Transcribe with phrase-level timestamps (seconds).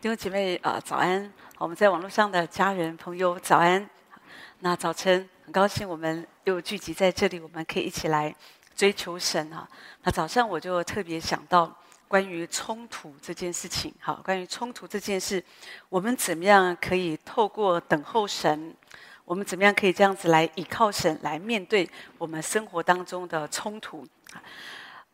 [0.00, 1.32] 弟兄姐妹啊、早安！
[1.58, 3.90] 我们在网络上的家人朋友，早安。
[4.60, 8.32] 那早晨很高兴，我们又聚集在这里，我们可以一起来
[8.76, 9.68] 追求神啊。
[10.04, 11.76] 那早上我就特别想到
[12.06, 15.44] 关于冲突这件事情，好，关于冲突这件事，
[15.88, 18.72] 我们怎么样可以透过等候神？
[19.24, 24.06] 我们怎么样可以这样子来依靠神来面对我们生活当中的冲突？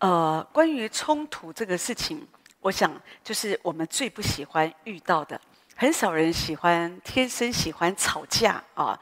[0.00, 2.28] 呃，关于冲突这个事情。
[2.64, 2.90] 我想，
[3.22, 5.38] 就是我们最不喜欢遇到的。
[5.76, 8.98] 很少人喜欢，天生喜欢吵架啊，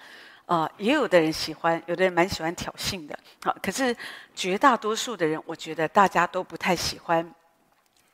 [0.46, 3.16] 啊、也有的人喜欢，有的人蛮喜欢挑衅的。
[3.44, 3.96] 好，可是
[4.34, 7.32] 绝大多数的人，我觉得大家都不太喜欢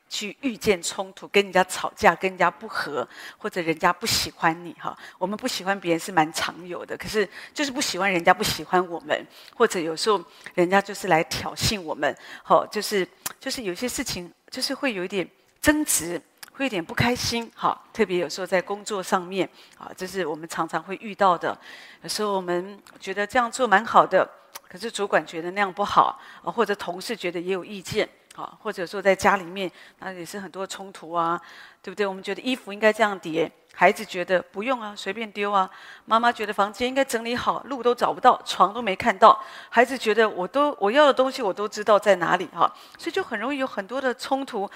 [0.07, 3.07] 去遇见冲突，跟人家吵架，跟人家不和，
[3.39, 4.71] 或者人家不喜欢你。
[4.73, 9.25] 哈，我们不喜欢别人是蛮常有的，可是就是不喜欢人家不喜欢我们，
[9.55, 12.15] 或者有时候人家就是来挑衅我们。
[12.43, 13.07] 好，就是
[13.39, 15.27] 就是有些事情，就是会有一点。
[15.61, 16.19] 争执
[16.53, 19.47] 会有点不开心，哈，特别有时候在工作上面，
[19.77, 21.55] 啊，这是我们常常会遇到的。
[22.01, 24.25] 有时候我们觉得这样做蛮好的，
[24.69, 31.39] 可是主管觉得那样不好，啊，或者同事觉得也有意见，啊，或者说在家里面，那也是很多冲突啊，
[31.81, 32.07] 对不对？
[32.07, 35.69] 我们觉得衣服应该这样叠，孩子觉得不用啊，随便丢啊。
[36.03, 44.69] 妈妈觉得房间应该整理好，路都找不到，床都没看到，孩子觉得我都我要的东西我都知道在哪里，哈，所以就很容易有很多的冲突。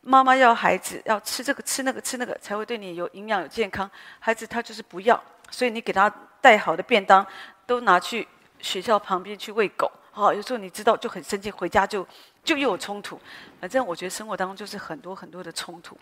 [0.00, 6.10] 妈妈要孩子要吃这个吃那个吃那个才会对你有营养有健康，孩子他就是不要，所以你给他
[6.40, 7.26] 带好的便当
[7.66, 8.26] 都拿去
[8.60, 9.92] 学校旁边去喂狗。
[10.12, 12.06] 好，有时候你知道就很生气，回家就
[12.42, 13.20] 就又有冲突。
[13.60, 15.94] 反正我觉得生活当中就是很多很多的冲突。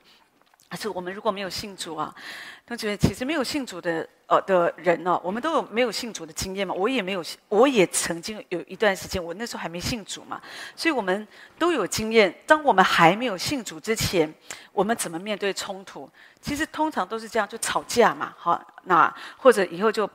[0.75, 2.13] 可是我们如果没有信主啊，
[2.67, 6.75] 同学们其实没有信主的呃的人呢、我们都有没有信主的经验嘛？
[6.75, 10.43] 我也没有，我也曾经有一段时间，我那时候还没信主嘛，
[10.75, 11.29] 所以我们
[11.61, 12.35] 都有经验。
[12.45, 14.35] 当我们还没有信主之前，
[14.73, 16.11] 我们怎么面对冲突？
[16.41, 20.11] 其实通常都是这样，就吵架嘛，好，那或者以后就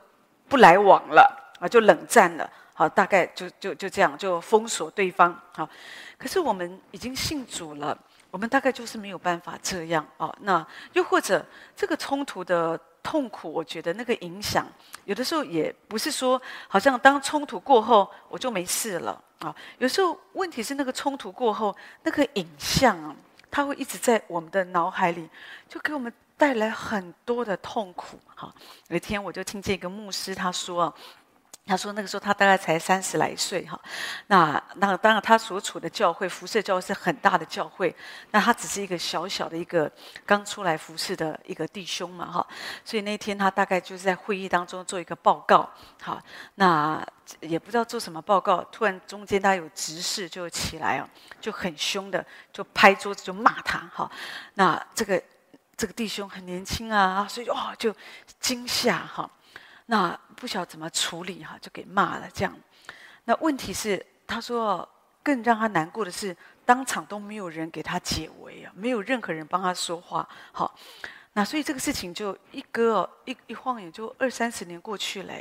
[0.46, 5.34] 不来往了啊，就冷战了，好，大概就就就这样，就封锁对方。
[5.54, 5.66] 好，
[6.18, 7.96] 可是我们已经信主了。
[8.30, 10.34] 我们大概就是没有办法这样哦。
[10.40, 11.44] 那又或者
[11.76, 14.66] 这个冲突的痛苦，我觉得那个影响，
[15.04, 23.16] 有的时候也不是说好像当冲突过后我就没事了啊、有时候问题是那个冲突过后，那个影像啊，
[23.50, 25.28] 它会一直在我们的脑海里，
[25.68, 28.18] 就给我们带来很多的痛苦。
[28.34, 28.54] 哈、
[28.88, 30.94] 有一天我就听见一个牧师他说啊。
[31.70, 33.80] 他说那个时候他大概才三十来岁哈，
[34.26, 37.94] 那那当然他所处的教会辐射教会是很大的教会，
[38.32, 39.88] 那他只是一个小小的一个
[40.26, 42.44] 刚出来服侍的一个弟兄嘛哈，
[42.84, 45.70] 所以那天他大概就是在会议当中做一个报告，
[46.02, 46.20] 好，
[46.56, 47.06] 那
[47.38, 51.08] 也不知道做什么报告，突然中间他有执事就起来啊，
[51.40, 54.10] 就很凶的就拍桌子就骂他哈，
[54.54, 55.22] 那这个
[55.76, 57.94] 这个弟兄很年轻啊，所以哦就
[58.40, 59.30] 惊吓哈。
[59.90, 62.56] 那不晓得怎么处理哈，就给骂了这样。
[63.24, 64.88] 那问题是，他说
[65.20, 66.34] 更让他难过的是，
[66.64, 70.28] 当场都没有人给他解围啊，没有任何人帮他说话。
[70.52, 70.72] 好，
[71.32, 75.34] 那所以这个事情就一个一一晃眼就二三十年过去了。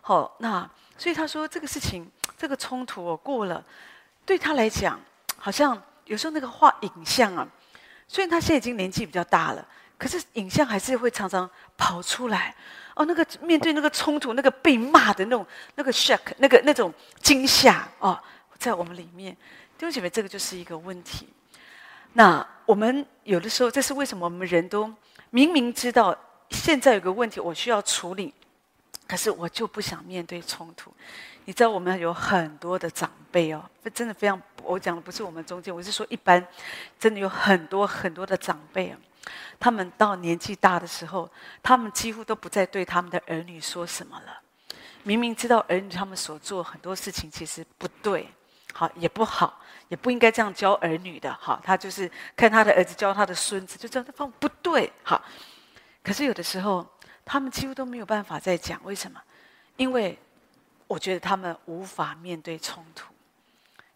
[0.00, 0.68] 好，那
[0.98, 3.64] 所以他说这个事情这个冲突哦过了，
[4.26, 5.00] 对他来讲
[5.36, 7.46] 好像有时候那个画影像啊，
[8.08, 9.64] 虽然他现在已经年纪比较大了，
[9.96, 12.56] 可是影像还是会常常跑出来。
[12.94, 18.18] 哦，那个面对那个冲突，那个被骂的那种那个 shock，那个那种惊吓哦，
[18.56, 19.34] 在我们里面，
[19.76, 21.28] 弟兄姐妹，这个就是一个问题。
[22.12, 24.88] 那我们有的时候，这是为什么我们人都
[25.30, 26.16] 明明知道
[26.50, 28.32] 现在有个问题，我需要处理，
[29.08, 30.92] 可是我就不想面对冲突。
[31.46, 33.62] 你知道，我们有很多的长辈哦，
[33.92, 36.46] 真的非常，我讲的不是我们中间，我是说一般，
[36.98, 38.98] 真的有很多很多的长辈啊。
[39.58, 41.30] 他们到年纪大的时候，
[41.62, 44.40] 他们几乎都不再对他们的儿女说什么了。
[45.02, 48.28] 明明知道儿女他们所做很多事情其实不对，
[48.72, 51.32] 好也不好，也不应该这样教儿女的。
[51.40, 54.92] 好，他就是看他的儿子教他的孙子，就知道这方不对。
[55.02, 55.22] 好，
[56.02, 56.86] 可是有的时候
[57.24, 59.20] 他们几乎都没有办法再讲，为什么？
[59.76, 60.18] 因为
[60.86, 63.13] 我觉得他们无法面对冲突。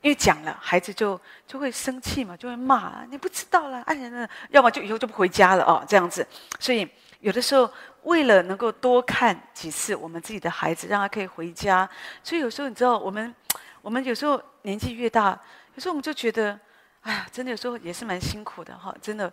[0.00, 6.25] 因为讲了，孩子就就会生气嘛，就会骂你不知道了，哎呀，那要么就以后就不回家了哦，这样子。
[6.61, 7.69] 所以有的时候，
[8.05, 11.89] 为了能够多看几次我们自己的孩子，让他可以回家，
[12.23, 13.35] 所以有时候你知道，我们
[13.83, 15.31] 我们有时候年纪越大，
[15.75, 16.59] 有时候我们就觉得，
[17.01, 18.94] 哎呀，真的有时候也是蛮辛苦的哈。
[19.03, 19.33] 真的，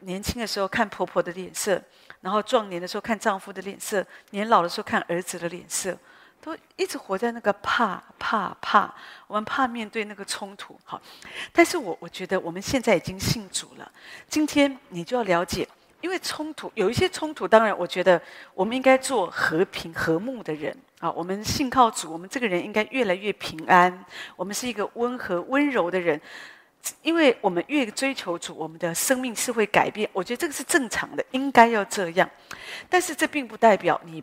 [0.00, 1.82] 年轻的时候看婆婆的脸色，
[2.20, 5.98] 然后壮年的时候看丈夫的脸色，年老的时候看儿子的脸色。
[6.44, 8.94] 都一直活在那个怕怕怕，
[9.26, 11.00] 我们怕面对那个冲突，好。
[11.54, 13.90] 但是我我觉得我们现在已经信主了，
[14.28, 15.66] 今天你就要了解，
[16.02, 18.20] 因为冲突有一些冲突，当然我觉得
[18.52, 21.10] 我们应该做和平和睦的人啊。
[21.10, 24.04] 我们信靠主，我们这个人应该越来越平安。
[24.36, 26.20] 我们是一个温和温柔的人，
[27.00, 30.06] 因为我们越追求主，我们的生命是会改变。
[30.12, 32.28] 我觉得这个是正常的，应该要这样。
[32.90, 34.22] 但是这并不代表你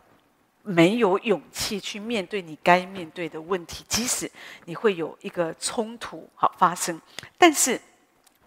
[0.62, 4.30] 没有勇气去面对你该面对的问题，即使
[4.64, 7.00] 你会有一个冲突好发生，
[7.38, 7.80] 但是。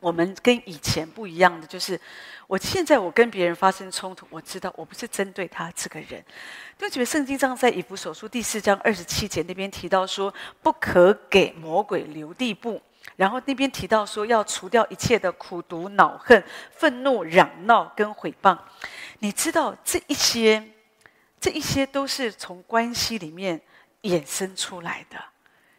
[0.02, 2.00] 我们跟以前不一样的就是，
[2.46, 6.24] 我现在我跟别人发生冲突，我知道我不是针对他这个人。
[6.78, 10.32] 就觉得圣经上在以弗所书第四章二十七节那边提到说，
[10.62, 12.80] 不可给魔鬼留地步。
[13.16, 16.44] 然后那边提到说，要除掉一切的苦毒、恼恨、
[16.76, 18.56] 愤怒、嚷闹跟毁谤。
[19.20, 20.64] 你知道这一些，
[21.40, 23.62] 这一些都是从关系里面
[24.02, 25.18] 衍生出来的。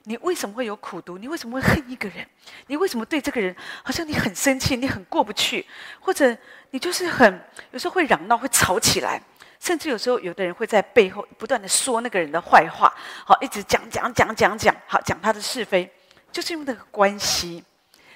[0.08, 1.18] 你为什么会有苦读？
[1.18, 2.24] 你为什么会恨一个人？
[2.68, 5.66] 你为什么对这个人好像你很生气，你很过不去，
[5.98, 6.36] 或者
[6.70, 9.20] 你就是很有时候会嚷闹，会吵起来，
[9.58, 12.94] 甚至有时候有的人会在背后不断的说那个人的坏话，
[13.24, 15.92] 好，一直讲讲讲讲讲，好，讲他的是非，
[16.30, 17.64] 就是因为那个关系，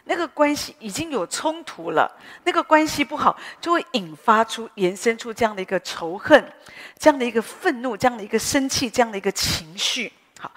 [0.05, 2.11] 那个关系已经有冲突了，
[2.45, 6.53] 那个关系不好，就会引发出、延伸出这样的一个仇恨，
[6.99, 10.51] 这样的一个愤怒，这样的一个生气，这样的一个情绪，好。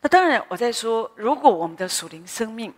[0.00, 2.72] 那当然，我在说，如果我们的属灵生命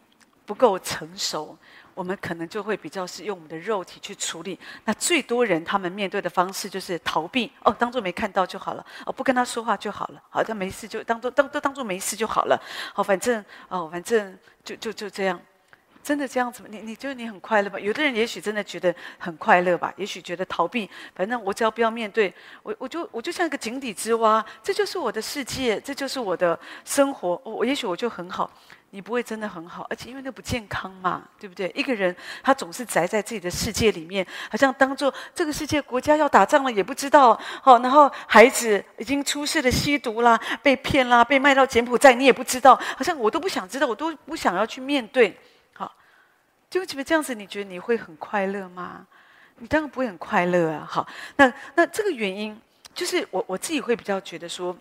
[0.45, 1.57] 不够成熟，
[1.95, 4.59] 我们可能就会比较是用我们的肉体去处理。
[4.85, 12.61] 那最多人他们面对的方式就是逃避，哦，当做没看到就好了，哦，不跟他说话就好了，好像没事就当做当都当做没事就好了，
[12.93, 15.41] 好，反正哦，反正就就就这样。
[16.05, 16.69] 真的这样子吗？
[16.71, 17.81] 你你觉得你很快乐吧？
[17.81, 27.41] 有的人也许真的觉得很快乐吧，也许觉得逃避，反正我只要不要面对，我我就我就像一个井底之蛙，这就是我的世界，这就是我的生活。
[27.43, 28.51] 我也许我就很好，
[28.91, 31.73] 你不会真的很好，而且因为那不健康嘛，对不对？
[31.75, 45.35] 一个人他总是宅在自己的世界里面，好像当做这个世界国家要打仗了也不知道，好，然后孩子已经出事了，吸毒啦，被骗啦，被卖到柬埔寨，你也不知道，好像我都不想知道，我都不想要去面对。
[46.81, 49.07] 就觉得这样子，你觉得你会很快乐吗？
[49.59, 50.85] 你当然不会很快乐啊！
[50.89, 51.07] 好，
[51.37, 52.61] 那那这个原因
[52.93, 54.77] 就是我我自己会比较觉得说，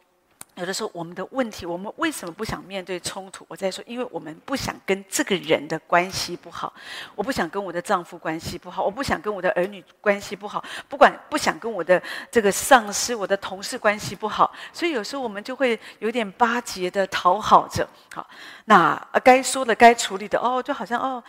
[0.55, 3.45] 有的时候我们的问题，我们为什么不想面对冲突？
[3.47, 6.73] 我在说，因为我们不想跟这个人的关系不好，
[7.15, 12.01] 我不想跟我的丈夫关系不好，我不想跟我的儿女关系不好，不管不想跟我的
[12.31, 17.87] 这个上司、我的同事关系不好，所以有时候我们就会有点巴结的讨好着。
[18.11, 18.27] 好，
[18.65, 21.23] 那该说的、该处理的，哦，就好像哦。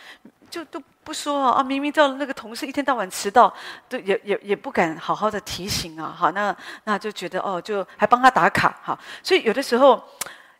[0.55, 1.59] 就都不说啊！
[1.59, 3.53] 啊，明明知道那个同事一天到晚迟到，
[3.89, 6.15] 都也也也不敢好好的提醒啊！
[6.17, 6.55] 好，那
[6.85, 8.97] 那就觉得哦，就还帮他打卡哈。
[9.21, 10.01] 所以有的时候，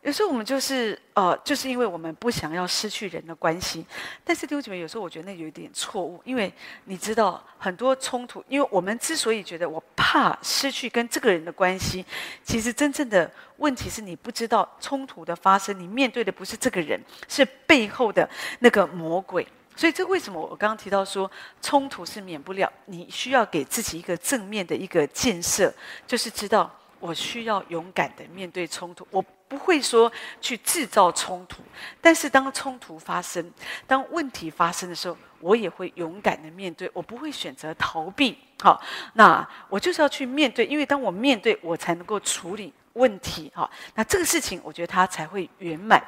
[0.01, 3.85] 有时候我们就是呃，就是因为我们不想要失去人的关系。
[4.25, 6.51] 但是弟兄姐妹，有时候我觉得那有一点错误，因为
[6.83, 12.05] 你知道很多冲突，因为我们之所以觉得我怕失去跟这个人的关系，
[12.43, 19.47] 其实真正的问题是你不知道冲突的发生，你面对的不是这个人，是背后的那个魔鬼。
[19.75, 21.29] 所以，这为什么我刚刚提到说
[21.61, 22.71] 冲突是免不了？
[22.85, 25.73] 你需要给自己一个正面的一个建设，
[26.07, 29.05] 就是知道我需要勇敢的面对冲突。
[29.11, 30.11] 我不会说
[30.41, 31.61] 去制造冲突，
[32.01, 33.51] 但是当冲突发生、
[33.85, 36.89] 当问题发生的时候，我也会勇敢的面对。
[36.93, 38.37] 我不会选择逃避。
[38.61, 38.81] 好，
[39.13, 42.73] 那我就是要去面对，因为当我面对，我才能够处理。
[42.95, 46.01] 问题哈，那这个事情我觉得它才会圆满。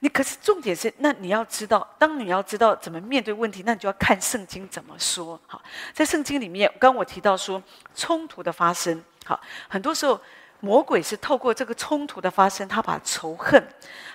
[0.00, 5.40] 你可是重点是，那你要知道，当你要知道怎么面对问题，那你就要看圣经怎么说。
[5.46, 5.62] 好，
[5.92, 7.62] 在圣经里面，刚刚我提到说
[7.94, 10.20] 冲突的发生，好，很多时候
[10.60, 13.62] 魔鬼是透过这个冲突的发生，他把仇恨，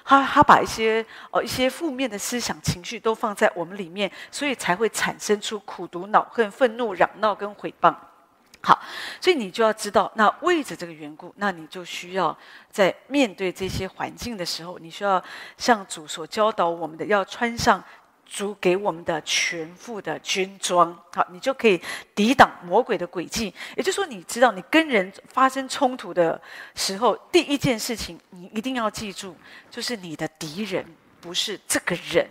[0.03, 7.95] 他他把一些哦一些负面的思想情绪都放在我们里面，所以才会产生出苦毒、恼恨、愤怒、嚷闹跟毁谤。
[8.61, 8.77] 好，
[9.21, 12.37] 所以你就要知道，那为着这个缘故，那你就需要
[12.69, 15.23] 在面对这些环境的时候，你需要
[15.57, 17.81] 向主所教导我们的，要穿上
[18.25, 20.93] 主给我们的全副的军装。
[21.13, 21.81] 好，你就可以
[22.13, 23.53] 抵挡魔鬼的诡计。
[23.77, 26.39] 也就是说，你知道你跟人发生冲突的
[26.75, 29.35] 时候，第一件事情你一定要记住，
[29.71, 30.85] 就是你的敌人
[31.21, 32.29] 不是这个人。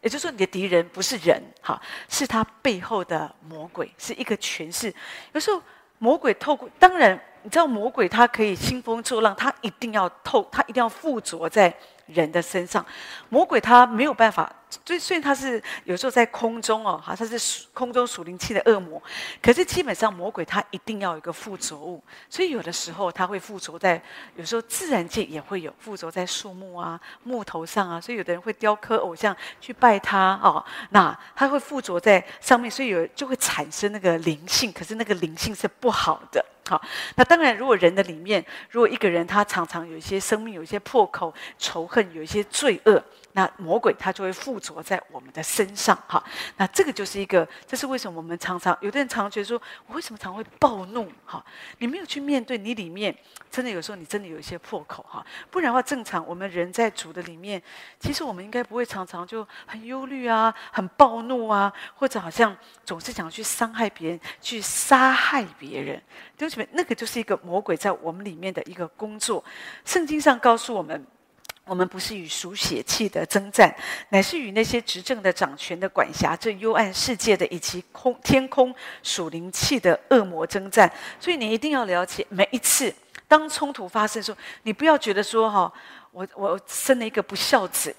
[0.00, 4.94] 也就是说，你的敌人不是人，哈，是他背后的魔鬼，是一个权势。
[5.32, 5.60] 有时候
[5.98, 11.74] 魔鬼透过，当然你知道，魔鬼他可以兴风作浪，他一定要透，他一定要附着在
[12.06, 12.84] 人的身上。
[13.28, 14.52] 魔鬼他没有办法
[14.84, 19.02] 所以虽然他是有时候在空中哦，哈，他是空中属灵气的恶魔，
[19.42, 24.02] 可是基本上魔鬼他一定要有一个附着物，所以有的时候他会附着在，
[24.36, 36.44] 有时候自然界也会有附着在树木啊、木头上啊，所以有的人会雕刻偶像去拜他哦，那他会附着在上面，所以有就会产生那个灵性，可是那个灵性是不好的。
[36.68, 36.78] 好，
[37.14, 43.02] 那当然，如果人的里面，如果一个人他常常有一些生命，有一些破口、仇恨，有一些罪恶。
[43.38, 46.20] 那魔鬼他就会附着在我们的身上，哈。
[46.56, 51.08] 那这个就是一个，这是为什么我们常常有的人常常觉得说，我为什么常会暴怒？
[51.24, 51.44] 哈，
[51.78, 53.16] 你没有去面对你里面，
[53.48, 55.24] 真的有时候你真的有一些破口，哈。
[55.52, 57.62] 不然的话，正常我们人在主的里面，
[58.00, 66.02] 其实我们应该不会常常就很忧虑啊，很暴怒啊，或者好像总是想去伤害别人，去杀害别人。
[66.36, 69.44] 对不起，那个就是一个魔鬼在我们里面的一个工作。
[69.84, 71.06] 圣经上告诉我们。
[71.68, 73.72] 我们不是与属血气的征战，
[74.08, 80.90] 乃是与那些执政的、掌权的、管辖这幽暗世界的，以及空天空属灵气的恶魔征战。
[81.20, 82.92] 所以你一定要了解，每一次
[83.28, 85.70] 当冲突发生的时候，你不要觉得说哈，
[86.10, 87.94] 我我生了一个不孝子，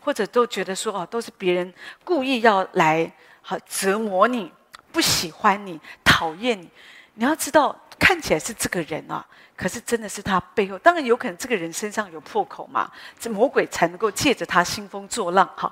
[0.00, 3.12] 或者都觉得说哦，都是别人故意要来
[3.42, 4.50] 好折磨你，
[4.90, 6.68] 不喜欢你，讨厌你。
[7.14, 9.24] 你要知道，看起来是这个人啊。
[9.54, 15.70] 可是真的是他背后，当然有可能这个人身上有破口嘛，这魔鬼才能够借着他兴风作浪哈。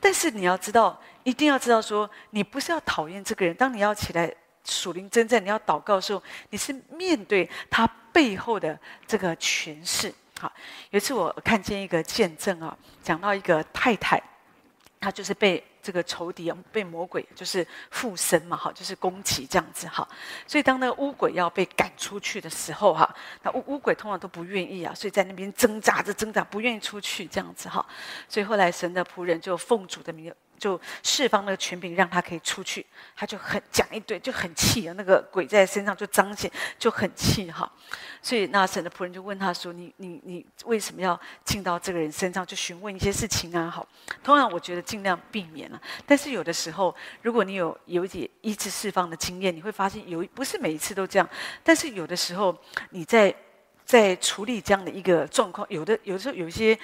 [0.00, 3.54] 但是你要知道，一定要知道说，你不是要讨厌这个人。
[3.54, 10.10] 当你要起来属灵征战，你要祷告的时候，你是面对他背后的这个权势。
[10.40, 10.50] 好，
[10.88, 14.18] 有一次我看见一个见证啊，讲到一个太太，
[14.98, 15.62] 她就是被。
[15.86, 20.06] 这个仇敌啊被魔鬼就是附身嘛，哈，就是攻击这样子哈。
[20.44, 23.08] 所以当那个巫鬼要被赶出去的时候，哈，
[23.44, 27.86] 那巫巫鬼通常都不愿意啊，所以在那边挣扎着挣扎，不愿意出去这样子哈。
[28.28, 30.34] 所以后来神的仆人就奉主的名。
[30.58, 32.84] 就释放那个权柄，让他可以出去，
[33.14, 34.94] 他就很讲一堆，就很气啊。
[34.96, 37.70] 那个鬼在身上就彰显，就很气哈。
[38.22, 43.86] 所以那神的仆人就问他说：“你你你为什么要进到这个人身上，就询问一些事情啊？”好，
[44.24, 45.80] 通常我觉得尽量避免了。
[46.04, 51.28] 但是有的时候，如果你有有一点医治释放的经验，你会发现有不是每一次都这样。
[51.62, 52.56] 但是有的时候
[52.90, 53.32] 你在
[53.84, 56.76] 在处理这样的一个状况，有的有时候有一些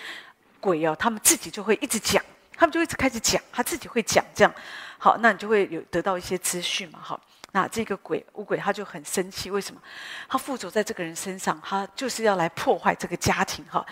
[0.60, 2.24] 鬼啊，他们自己就会一直讲。
[2.62, 4.54] 他们就一直开始讲，他自己会讲这样，
[4.96, 9.82] 好，那你就会有得到一些资讯嘛，好，那这个鬼乌鬼他就很生气，为什么？
[10.28, 13.84] 他附着在这个人身上，他就是要来破坏这个家庭哈，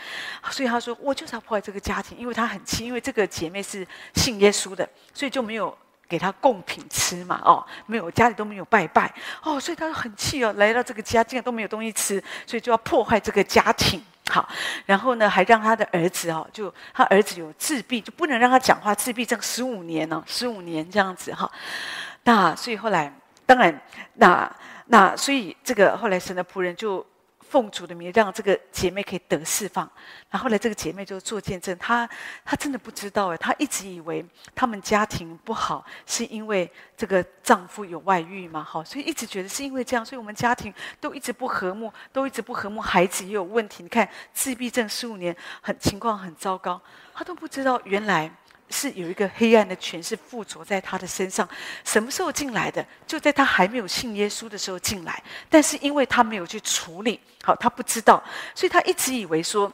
[0.53, 3.85] 所以他说我就是要破坏这个家庭，因为他很气，因为这个姐妹是
[4.15, 5.77] 信耶稣的，所以就没有
[6.09, 9.13] 给他贡品吃嘛，哦，没有家里都没有拜拜
[9.43, 14.01] 哦，所以他很气哦，来到这个家竟然都没有东西吃，所以就要破坏这个家庭。
[14.31, 14.49] 好，
[14.87, 21.51] 然后呢，还让他的儿子哦，就他儿子有自闭，就不能让他讲话，自闭症十五年呢，十五年这样子哈。
[22.23, 23.13] 那所以后来，
[23.45, 23.83] 当然，
[24.15, 24.51] 那
[24.87, 27.05] 那所以这个后来神的仆人就。
[27.51, 29.91] 奉主的名，让这个姐妹可以得释放。
[30.31, 32.09] 然后来，这个姐妹就做见证，她
[32.45, 43.83] 她真的不知道哎，她一直以为他们家庭不好，是因为这个丈夫有外遇嘛，好，所以一直觉得是因为这样，所以我们家庭都一直不和睦，都一直不和睦，孩子也有问题。
[43.83, 46.81] 你看自闭症十五年，很情况很糟糕，
[47.13, 48.31] 她都不知道原来。
[48.71, 51.49] 是有一个黑暗的权势附着在他的身上，
[51.85, 52.85] 什么时候进来的？
[53.07, 58.23] 就在他还没有信耶稣的时候进来，但是因为他没有去处理，好，他不知道，
[58.55, 59.71] 所以他一直以为说。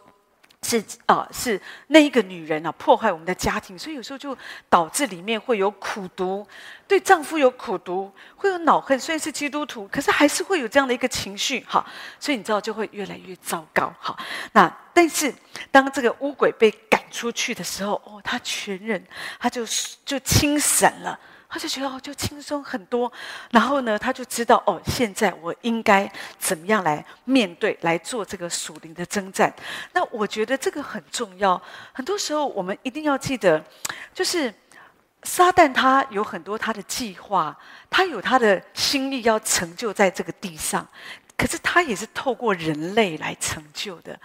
[0.62, 4.36] 是啊，是那一个女人啊，破坏我们的家庭，所以有时候就
[4.68, 6.44] 导致里面会有苦毒，
[6.88, 8.98] 对丈夫有苦毒，会有恼恨。
[8.98, 11.86] 虽然是基督徒，可是还是会有这样的一个情绪，哈，
[12.18, 14.16] 所以你知道就会越来越糟糕，哈。
[14.52, 15.32] 那但是
[15.70, 19.04] 当这个乌鬼被赶出去的时候，哦，他全人
[19.38, 19.64] 他就
[20.04, 21.18] 就清醒了。
[21.48, 23.10] 他就觉得哦，就轻松很多。
[23.50, 29.52] 然后呢，他就知道哦，现在我应该怎么样来面对，来做这个属灵的征战。
[29.92, 31.60] 那我觉得这个很重要。
[31.92, 33.62] 很多时候，我们一定要记得，
[34.12, 34.52] 就是
[35.22, 37.56] 撒旦他有很多他的计划，
[37.88, 40.86] 他有他的心力要成就在这个地上。
[41.36, 44.18] 可是他也是透过人类来成就的。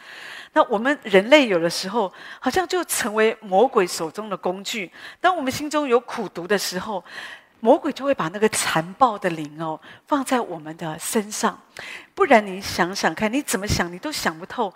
[0.53, 4.91] 那我们人类有的时候好像就成为魔鬼手中的工具。
[5.19, 7.03] 当我们心中有苦毒的时候，
[7.59, 11.59] 魔鬼就会把那个残暴的灵哦放在我们的身上。
[12.15, 14.73] 不然你想想看，你怎么想你都想不透。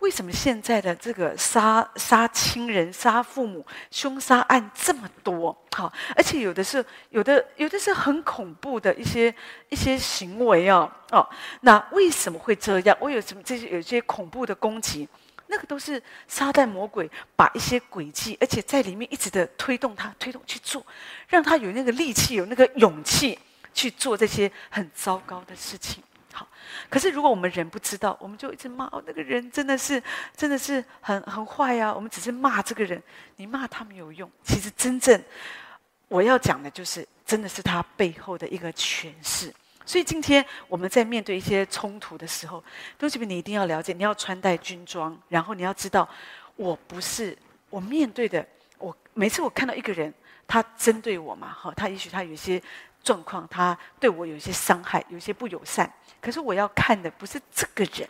[0.00, 5.56] 为什么现在的这个杀杀亲人、杀父母、凶杀案这么多？
[5.72, 9.34] 好，而且有的是有的有的是很恐怖的一些
[9.68, 11.26] 一些行为哦哦。
[11.62, 12.96] 那为什么会这样？
[13.00, 15.08] 我有什么这些有些恐怖的攻击？
[15.48, 20.84] 那个都是撒旦魔鬼把一些诡计，而且在里面一直的推动他，推动去做，
[21.28, 23.38] 让他有那个力气，有那个勇气
[23.72, 26.02] 去做这些很糟糕的事情。
[26.88, 30.02] 可是如果我们人不知道，我们就一直骂哦，那个人真的是，
[30.36, 31.92] 真的是很很坏呀。
[31.94, 33.02] 我们只是骂这个人，
[33.36, 34.30] 你骂他没有用。
[34.44, 35.22] 其实真正
[36.08, 39.52] 我要讲的就是，真的是他背后的一个诠释。
[39.84, 42.60] 所以今天我们在面对一些冲突的时候，
[42.98, 46.08] 弟兄姐妹，你一定要了解，你要穿戴军装，然后你要知道，
[46.56, 47.36] 我不是
[47.70, 48.44] 我面对的。
[48.78, 50.12] 我每次我看到一个人，
[50.46, 52.60] 他针对我嘛，哈，他也许他有一些
[53.06, 55.88] 状况，他对我有一些伤害，有一些不友善。
[56.20, 58.08] 可是我要看的不是这个人，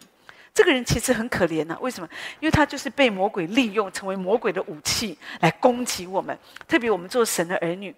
[0.55, 2.09] 这个人其实很可怜呐、为什么？
[2.41, 6.37] 因为他就是被魔鬼利用，成为魔鬼的武器来攻击我们。
[6.67, 7.95] 特别我们做神的儿女，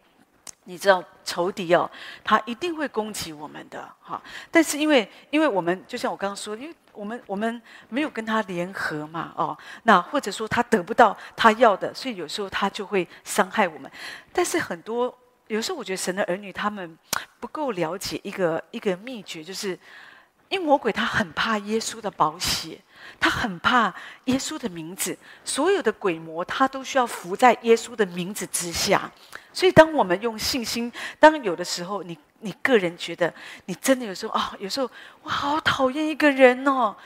[0.64, 1.88] 你知道仇敌哦，
[2.24, 4.20] 他一定会攻击我们的哈。
[4.50, 13.88] 但是因为，因为我们就像我刚刚说，因为我们我们没有跟他联合嘛，哦，那或者说他得不到他要的，所以有时候他就会伤害我们。
[14.32, 15.16] 但是很多
[15.48, 16.96] 有时候，我觉得神的儿女他们
[17.40, 19.78] 不够了解一个一个秘诀，就是。
[20.50, 22.80] 因为魔鬼他很怕耶稣的宝血，
[23.20, 25.14] 他很怕耶稣的名字，
[25.44, 29.12] 所有的鬼魔他都需要服在耶稣的名字之下。
[29.52, 30.90] 所以，当我们用信心，
[31.20, 33.30] 当有的时候你你个人觉得
[33.66, 34.90] 你真的有时候啊、哦，有时候
[35.20, 36.96] 我好讨厌一个人哦，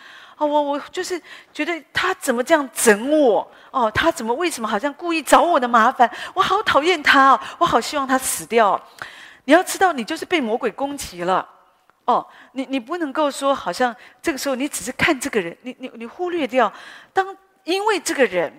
[0.44, 1.20] 我我就是
[1.52, 6.10] 觉得他怎么这样整我哦，他怎么为什么好像故意找我的麻烦？
[6.34, 8.80] 我好讨厌他哦，我好希望他死掉。
[9.44, 11.48] 你要知道，你就是被魔鬼攻击了。
[12.04, 16.72] 哦，你你不能够说，好像这个时候你只是看这个人，你你你忽略掉，
[17.12, 18.52] 当因为这个人，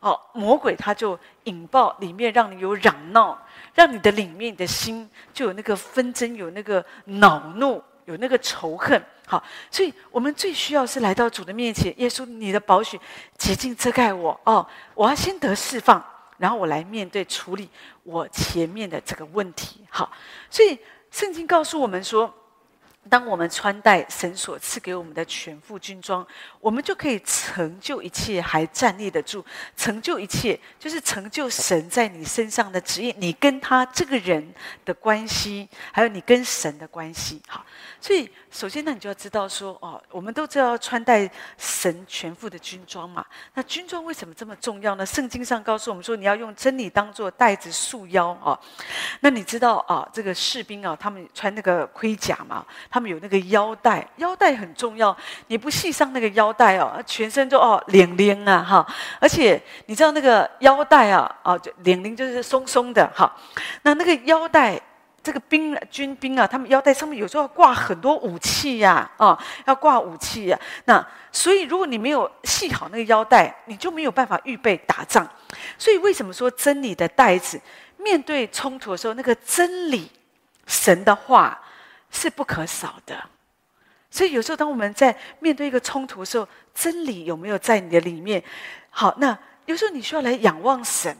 [0.00, 3.38] 哦，魔鬼他就引爆里面，让你有嚷闹，
[3.74, 9.02] 让你的里面的心就有那个纷争，有那个恼怒，有那个仇恨。
[9.28, 12.98] 好，所以我们最需要是来到主的面前，耶稣，你的宝血
[13.36, 14.40] 洁净遮盖我。
[14.44, 16.02] 哦，我要先得释放，
[16.38, 17.68] 然后我来面对处理
[18.04, 19.84] 我前面的这个问题。
[19.90, 20.10] 好，
[20.48, 20.78] 所以
[21.10, 22.34] 圣经告诉我们说。
[23.10, 26.26] 当我们穿戴神所赐给我们的全副军装，
[26.60, 29.42] 我们就可以成就一切，还站立得住。
[29.74, 34.52] 成就一切，就是成就神在你身上的职业，你跟他这个人
[34.84, 37.40] 的关系，还有你跟神的关系。
[37.48, 37.64] 好，
[37.98, 43.24] 所以首先呢，你就要知道说，哦，我们都知道要穿戴神全副的军装嘛。
[43.54, 45.04] 那军装为什么这么重要呢？
[45.04, 48.58] 圣经上告诉我们说，你要用真理当做带子束腰啊。
[49.20, 52.64] 那你知道啊，这个士兵啊，他们穿那个盔甲嘛。
[52.90, 55.16] 他们有那个腰带，腰带很重要。
[55.48, 58.94] 你不系上那个腰带哦，全身就哦灵灵啊哈！
[59.20, 63.30] 而且你知道那个腰带啊，哦就灵灵就是松松的哈。
[63.82, 64.80] 那那个腰带，
[65.28, 70.58] 这个兵军兵啊，他们腰带上面有时候要挂很多武器呀，啊，要挂武器呀。
[70.86, 75.28] 那所以如果你没有系好那个腰带，你就没有办法预备打仗。
[75.76, 77.60] 所以为什么说真理的带子，
[77.98, 80.10] 面对冲突的时候，那个真理
[80.66, 81.60] 神的话。
[82.10, 83.22] 是不可少的，
[84.10, 88.42] 所以有时候当我们在面对一个冲突的时候，真理有没有在你的里面？
[88.88, 91.14] 好，那有时候你需要来仰望神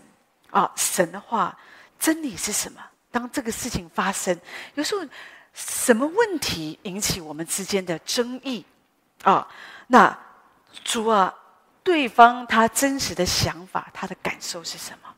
[0.51, 1.55] 啊，神的话，
[1.99, 2.81] 真理是什么？
[3.19, 4.41] 当这个事情发生，
[4.75, 5.05] 有时候
[5.53, 8.65] 什么问题引起我们之间的争议
[9.25, 9.45] 啊？
[9.89, 10.17] 那
[10.85, 11.35] 主啊，
[11.83, 15.13] 对方他真实的想法，他的感受是什么？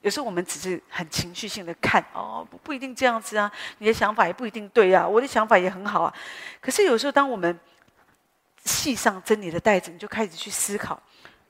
[0.00, 6.12] 有时候我们只是很情绪性的看哦，不不一定这样子啊，你的想法也不一定对啊，我的想法也很好啊。
[6.60, 7.56] 可是有时候当我们
[8.64, 11.00] 系上真理的带子，你就开始去思考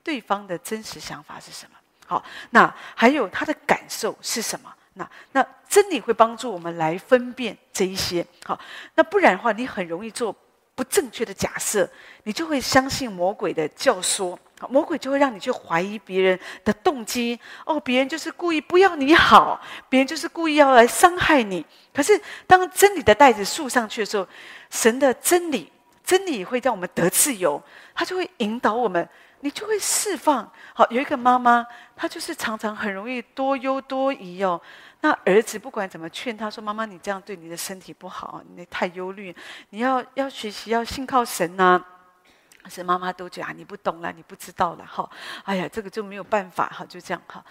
[0.03, 1.75] 对方的真实想法是什么。
[2.05, 4.71] 好，那还有他的感受是什么？
[4.95, 8.25] 那那真理会帮助我们来分辨这一些。
[8.43, 8.59] 好，
[8.95, 10.35] 那不然的话，你很容易做
[10.73, 11.89] 不正确的假设，
[12.23, 14.37] 你就会相信魔鬼的教唆。
[14.69, 21.63] 魔鬼就会让你去怀疑别人的动机哦，别人就是故意不要你好，别人就是故意要来伤害你。
[21.93, 24.25] 可是当真理的带子束上去的时候，
[24.69, 25.69] 神的真理，
[26.05, 27.61] 真理会让我们得自由，
[27.93, 29.07] 他就会引导我们，
[29.45, 30.51] 你就会释放。
[30.73, 31.63] 好，有一个妈妈，
[31.95, 34.59] 她就是常常很容易多忧多疑哦。
[35.01, 39.35] 那儿子不管怎么劝她说：“妈妈，你这样对你的身体不好，你太忧虑，
[39.69, 41.85] 你要要学习要信靠神呐、啊。”
[42.63, 45.07] 可是妈妈都觉得，你不懂了，你不知道了哈。
[45.43, 47.45] 哎呀，这个就没有办法哈，就这样哈。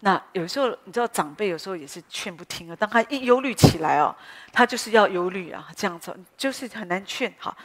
[0.00, 2.74] 那有时候你知道，长辈有时候也是劝不听啊。
[2.74, 4.12] 当他一忧虑起来哦，
[4.52, 7.56] 他就是要忧虑啊，这样子就是很难劝哈。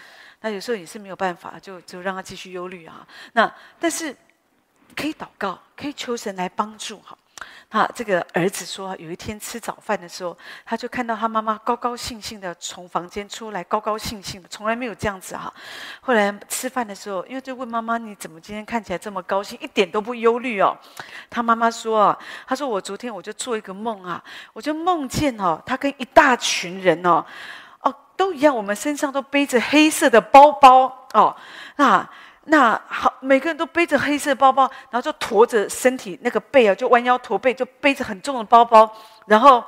[0.42, 3.08] 那有时候也是没有办法，就就让他继续忧虑啊。
[3.34, 4.16] 那但是
[4.96, 7.18] 可以祷告，可以求神来帮助哈。
[7.72, 15.52] 他这个儿子说，有一天吃早饭的时候，他就看到他妈妈高高兴兴的从房间出来，高高兴兴的，从来没有这样子哈。
[16.02, 20.78] 后来吃饭的时候，因为就问妈妈：“你怎么今天看起来这么高兴，一点都不忧虑哦？”
[21.32, 24.24] 他妈妈说：“他说我昨天我就做一个梦啊，
[24.54, 27.26] 我就梦见哦，他跟一大群人哦，哦
[28.22, 31.36] 都一样，我们身上都背着黑色的包包哦，
[31.78, 32.08] 那。”
[32.46, 38.92] 那好，每个人都背着黑色包包，然后就驼着身体，那个背啊，就弯腰驼背，就背着很重的包包，
[39.28, 39.64] 然后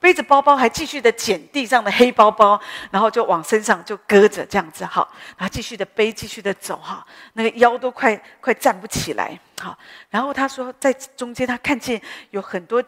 [0.00, 9.78] 背着包包还继续的捡地上的黑包包，然后就往身上就搁着这样子，好，然后继续的背，继续的走，哈，那个腰都快快站不起来，好，
[10.10, 12.82] 然后他说在中间他看见有很多。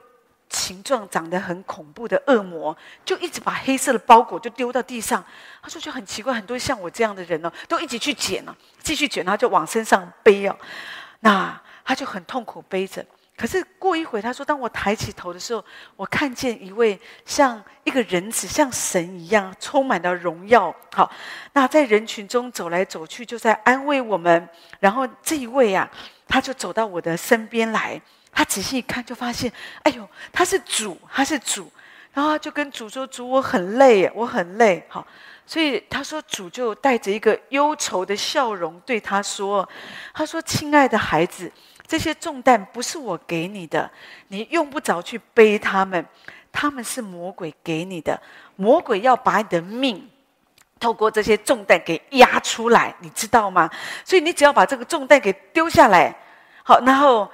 [0.51, 5.25] 形状长得很恐怖的恶魔，就一直把黑色的包裹就丢到地上。
[5.63, 10.57] 他说就很奇怪，很多像我这样的人呢，都一起去捡了，继续捡，然后就往身上背哦。
[11.21, 13.05] 那他就很痛苦背着。
[13.37, 20.75] 可是过一会，他说，当我抬起头的时候，我看见一位像一个人子，像神一样，充满了荣耀。
[20.93, 21.09] 好，
[21.53, 24.49] 那在人群中走来走去，就在安慰我们。
[24.81, 25.89] 然后这一位啊，
[26.27, 28.01] 他就走到我的身边来。
[28.33, 31.71] 他仔细一看，就发现，哎呦，他是主，他是主，
[32.13, 35.05] 然后他就跟主说：“主，我很累，我很累。”好，
[35.45, 39.69] 所以他说，主就带着一个忧愁的笑容对他说
[40.15, 41.51] ：“他说，亲爱的孩子，
[41.87, 43.91] 这些重担不是我给你的，
[44.29, 46.05] 你用不着去背他们，
[46.53, 48.21] 他们是魔鬼给你的。
[48.57, 50.09] 魔鬼要把你的命
[50.79, 53.69] 透过这些重担给压出来，你知道吗？
[54.05, 56.15] 所以你只要把这个重担给丢下来。”
[56.69, 57.27] 好，然后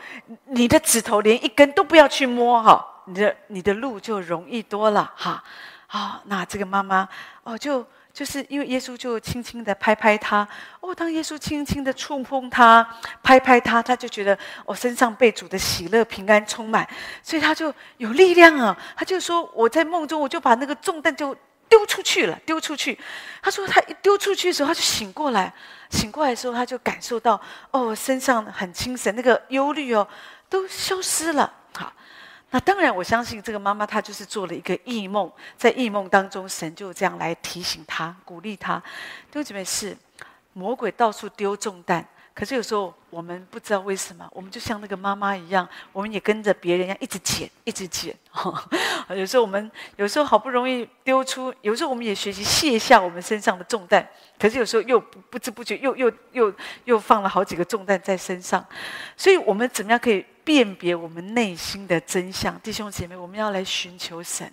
[0.44, 5.42] 你的指头连一根都不要去摸哈，你的你的路就容易多了哈。
[5.88, 7.09] 好，那这个妈妈
[7.42, 10.47] 哦，就就是因为耶稣就轻轻的拍拍她
[10.79, 12.88] 哦，当耶稣轻轻的触碰她，
[13.25, 16.88] 拍拍她，她就觉得哦，身上被主的喜乐平安充满，
[17.20, 18.79] 所以她就有力量啊。
[18.97, 21.37] 她就说我在梦中我就把那个重担就。
[21.66, 22.97] 丢出去了，丢出去。
[23.42, 25.53] 他说他一丢出去的时候，他就醒过来。
[25.94, 30.07] 醒过来的时候，他就感受到哦，身上很精神，那个忧虑哦
[30.48, 31.50] 都消失了。
[31.72, 31.92] 好，
[32.50, 38.78] 那当然我相信这个妈妈她就是做了一个异梦，在异梦当中，神就这样来提醒她、鼓励她。
[39.30, 39.96] 弟兄姊妹，是
[40.52, 42.07] 魔鬼到处丢重担。
[42.35, 48.12] 可是有时候我们不知道为什么，我们就像那个妈妈一样，我们也跟着别人一样，一直捡，一直捡。
[49.11, 54.05] 有时候我们有时候好不容易丢出，有时候我们也学习卸下我们身上的重担，
[54.37, 56.53] 可是有时候又不知不觉又又又
[56.87, 58.66] 又放了好几个重担在身上。
[59.16, 62.59] 所以我们怎么样可以辨别我们内心的真相？
[62.61, 64.53] 弟兄姐妹，我们要来寻求神，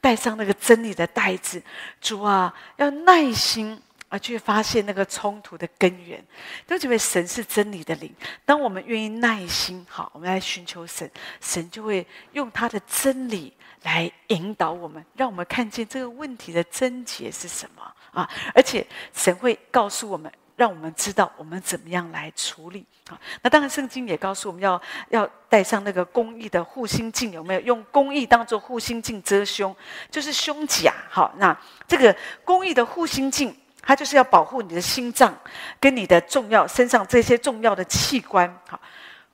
[0.00, 1.62] 带上那个真理的袋子。
[2.00, 3.80] 主啊，要耐心。
[4.12, 6.22] 而去发现那个冲突的根源，
[6.66, 8.14] 都觉得神是真理的灵。
[8.44, 13.50] 当我们愿意耐心，好，我们来寻求神，神就会用他的真理
[13.84, 18.28] 来引导我们，让我们看见这个问题的症结是什么啊！
[18.54, 23.18] 而且神会告诉我们，让我们知道我们怎么样来处理啊。
[23.40, 27.60] 那当然，圣经也告诉我们要要带上那个公义的护心镜，有没有？
[27.60, 29.74] 用公义当做护心镜遮胸，
[30.10, 30.92] 就是胸甲。
[31.08, 33.56] 好，那这个公义的护心镜。
[33.82, 35.36] 它就是要保护你的心脏，
[35.80, 38.48] 跟你的重要身上这些重要的器官。
[38.68, 38.80] 好，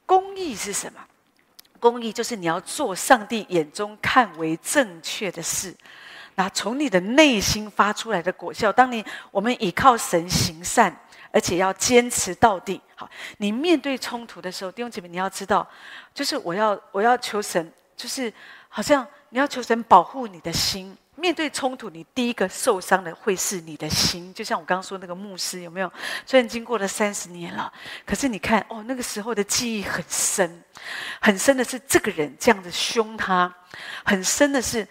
[0.06, 1.00] 公义是什么？
[1.78, 5.72] 公义就是你要做上帝眼中看为正确的事，
[6.34, 8.72] 那从你的内心发出来的果效。
[8.72, 10.96] 当你我们倚靠神行善，
[11.30, 12.80] 而且要坚持到底。
[12.96, 15.64] 好，你面对冲突的时候，弟兄姐妹，你要知道，
[16.12, 18.32] 就是我要我要求神，就是
[18.68, 20.96] 好像你要求神保护你的心。
[21.20, 25.92] 面对冲突，你第一个受伤的会是你的心，就像我刚刚说那个牧师，有没有？
[26.24, 27.72] 虽然经过了三十年了，
[28.06, 30.62] 可是你看，哦，那个时候的记忆很深，
[31.20, 33.52] 很深的是这个人这样子凶他，
[34.04, 34.86] 很深的是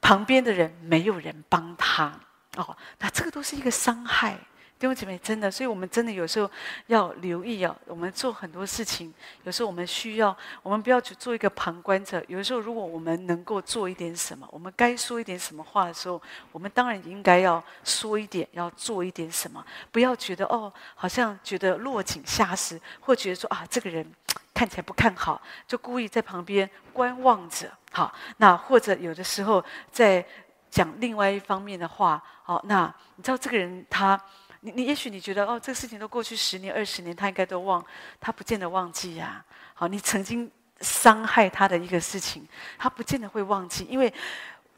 [0.00, 2.16] 旁边的人没有人帮他，
[2.56, 4.38] 哦，那这个都是一个伤害。
[4.82, 6.50] 弟兄姐妹，真的，所以我们真的有时候
[6.88, 7.72] 要留意啊。
[7.86, 9.14] 我们做很多事情，
[9.44, 12.20] 有时候我们需要，我们不要去做一个旁观者。
[12.26, 19.64] 有的时候，如果我们能够做一点什么，我们该说一点什么话的时候，我们当然应该要说一点，要做一点什么。
[19.92, 24.04] 不要觉得哦，好像觉得落井下石，或觉得说啊，这个人
[24.52, 27.70] 看起来不看好，就故意在旁边观望着。
[27.92, 30.26] 好，那或者有的时候在
[30.68, 32.20] 讲另外一方面的话。
[32.44, 34.20] 好，那你知道这个人他。
[34.64, 37.84] 你你也许你觉得哦，这个事情都过去十年二十年，他应该都忘，
[38.20, 39.44] 他不见得忘记呀、啊。
[39.74, 40.48] 好，你曾经
[40.80, 42.46] 伤害他的一个事情，
[42.78, 43.84] 他不见得会忘记。
[43.90, 44.12] 因为，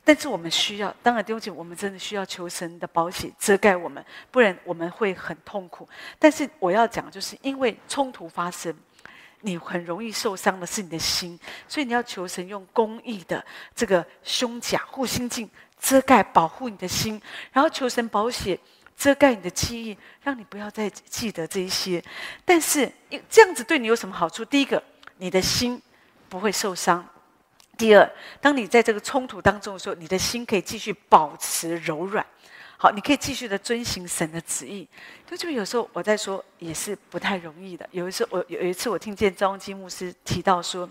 [0.02, 5.86] 但是我们需要，当然丢弃，我们真的需要求神的保险遮盖我们，不然我们会很痛苦。
[6.18, 8.74] 但是我要讲，就是因为冲突发生，
[9.42, 13.44] 你很容易受伤的是你的心，所以你要求神用公义的
[13.74, 17.20] 这个胸甲护心镜遮盖保护你的心，
[17.52, 18.58] 然后求神保险
[18.96, 22.02] 遮盖你的记忆，让你不要再记得这一些。
[22.44, 22.90] 但是
[23.28, 24.44] 这样子对你有什么好处？
[24.44, 24.82] 第一个，
[25.18, 25.80] 你的心
[26.28, 27.02] 不会受伤；
[27.76, 32.24] 第二，当你在这个冲突当中的时候，你的心可以继续保持柔软。
[32.76, 34.86] 好，你可以继续的遵行神的旨意。
[35.26, 37.88] 就就有时候我在说，也是不太容易的。
[37.92, 40.88] 有一次，我有一次我听见张基牧师提到说，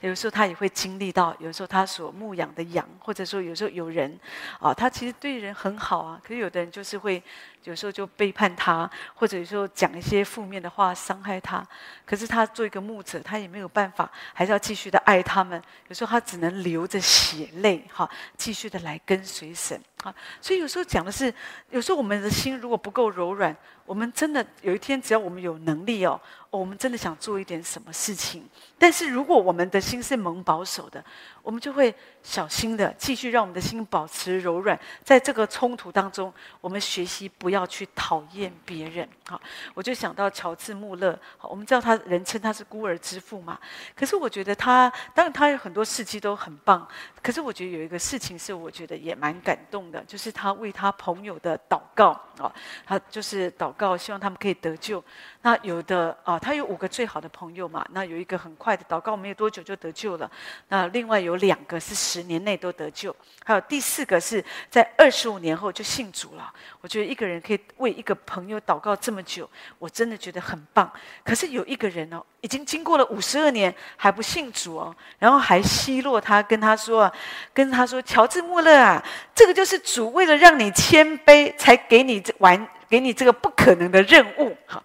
[0.00, 4.18] 有时候他也会经历到，有时候他所牧养的羊，或者说有时候有人，
[4.60, 7.22] 啊，他其实对人很好啊，可是有的人就是会。
[7.64, 11.66] 有时候就背叛他，或者有时候讲一些负面的话伤害他。
[12.04, 15.58] 可是他做一个牧者，他也没有办法，还是要继续的爱他们。
[15.88, 18.06] 有时候他只能流着血泪，哈，
[18.36, 20.14] 继续的来跟随神，啊。
[20.42, 21.32] 所以有时候讲的是，
[21.70, 26.20] 有时候我们的心如果不够柔软，我们真的有一天，只要我们有能力哦。
[26.50, 31.04] 我们真的想做一点什么事情，但是如果我们的心是蒙保守的，
[31.42, 31.92] 我们就会
[32.22, 34.78] 小心的继续让我们的心保持柔软。
[35.02, 39.08] 在这个冲突当中，我们学习不要去讨厌别人。
[39.26, 39.40] 好，
[39.74, 41.18] 我就想到乔治·穆勒。
[41.42, 43.58] 我们知道他人称他是孤儿之父嘛。
[43.96, 46.86] 可是我觉得他，当然他有很多事迹都很棒。
[47.20, 52.54] 可是我觉得有一个事情是我觉得也蛮感动的，就是他为他朋友的祷告啊，
[52.86, 55.02] 他就是祷告，希望他们可以得救。
[55.42, 56.38] 那有的啊。
[56.44, 60.30] 他有五个最好的朋友嘛，那有一个很快的祷告，没有多久就得救了。
[60.68, 66.52] 那另外有两个是十年内都得救，还有第四个是在二十五年后就信主了。
[66.82, 70.92] 我觉得一个人可以为一个朋友祷告这么久，我真的觉得很棒。
[71.24, 77.10] 可是有一个人哦，已经经过了五十二年还不信主哦，然后还奚落他，跟他说，
[77.54, 79.02] 跟他说，乔治·穆勒啊，
[79.34, 84.56] 这个就是主为了让你谦卑，才给你这完，给你这个不可能的任务。
[84.66, 84.80] 好。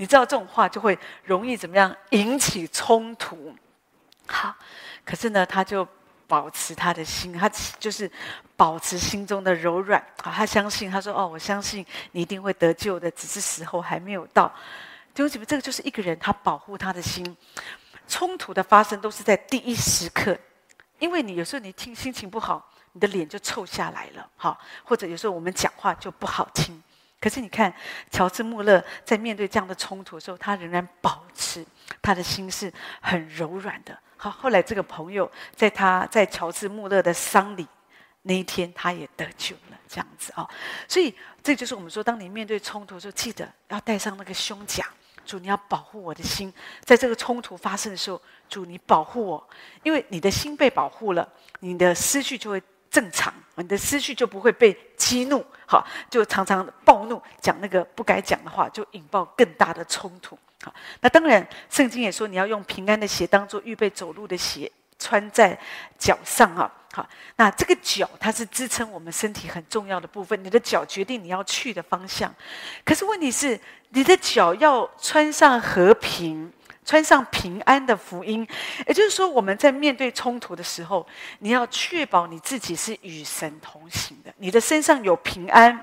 [0.00, 3.52] 你知道这种话就会容易怎么样引起冲突？
[4.28, 4.54] 好，
[5.04, 5.84] 可是呢，他就
[6.28, 7.48] 保持他的心，他
[7.80, 8.08] 就是
[8.56, 10.00] 保持心中的柔软。
[10.22, 14.46] 好，他相信，他说：“哦，我相信你一定会得救的，只是时候还没有到。”
[15.12, 17.36] 弟兄姐妹，这个就是一个人他保护他的心。
[18.06, 20.38] 冲突的发生都是在第一时刻，
[21.00, 24.30] 因为你有时候你听心情不好，你的脸就臭下来了。
[24.36, 26.80] 好，或者有时候我们讲话就不好听。
[27.20, 27.74] 可是你看，
[28.12, 31.66] 乔治·穆勒在面对这样的冲突的时候，他仍然保持
[32.00, 33.98] 他的心是很柔软的。
[34.16, 37.66] 好，后来这个朋友在他在乔治·穆勒的丧礼
[38.22, 40.48] 那一天，他也得救了，这样子啊。
[40.86, 44.86] 所以这就是我们说，当你面对冲突的时候，记得要带上那个胸甲。
[45.26, 46.54] 主，你要保护我的心，
[46.84, 49.48] 在这个冲突发生的时候，主你保护我，
[49.82, 51.28] 因为你的心被保护了，
[51.58, 52.62] 你的思绪就会。
[52.90, 60.38] 正常，你的思绪就不会被激怒，好，就常常暴怒，讲那个不该讲的话，就引爆更大的冲突。
[60.64, 65.58] 好，那当然，圣经也说你要用平安的鞋当做预备走路的鞋，穿在
[65.98, 66.72] 脚上啊。
[66.94, 72.34] 好，那这个脚它是支撑我们身体很重要的部分，你的脚决定你要去的方向。
[72.82, 76.50] 可是问题是，你的脚要穿上和平。
[76.88, 78.48] 穿上平安的福音，
[78.86, 81.06] 也就是说，我们在面对冲突的时候，
[81.40, 85.78] 你要确保你自己是与神同行的，你的身上有平安，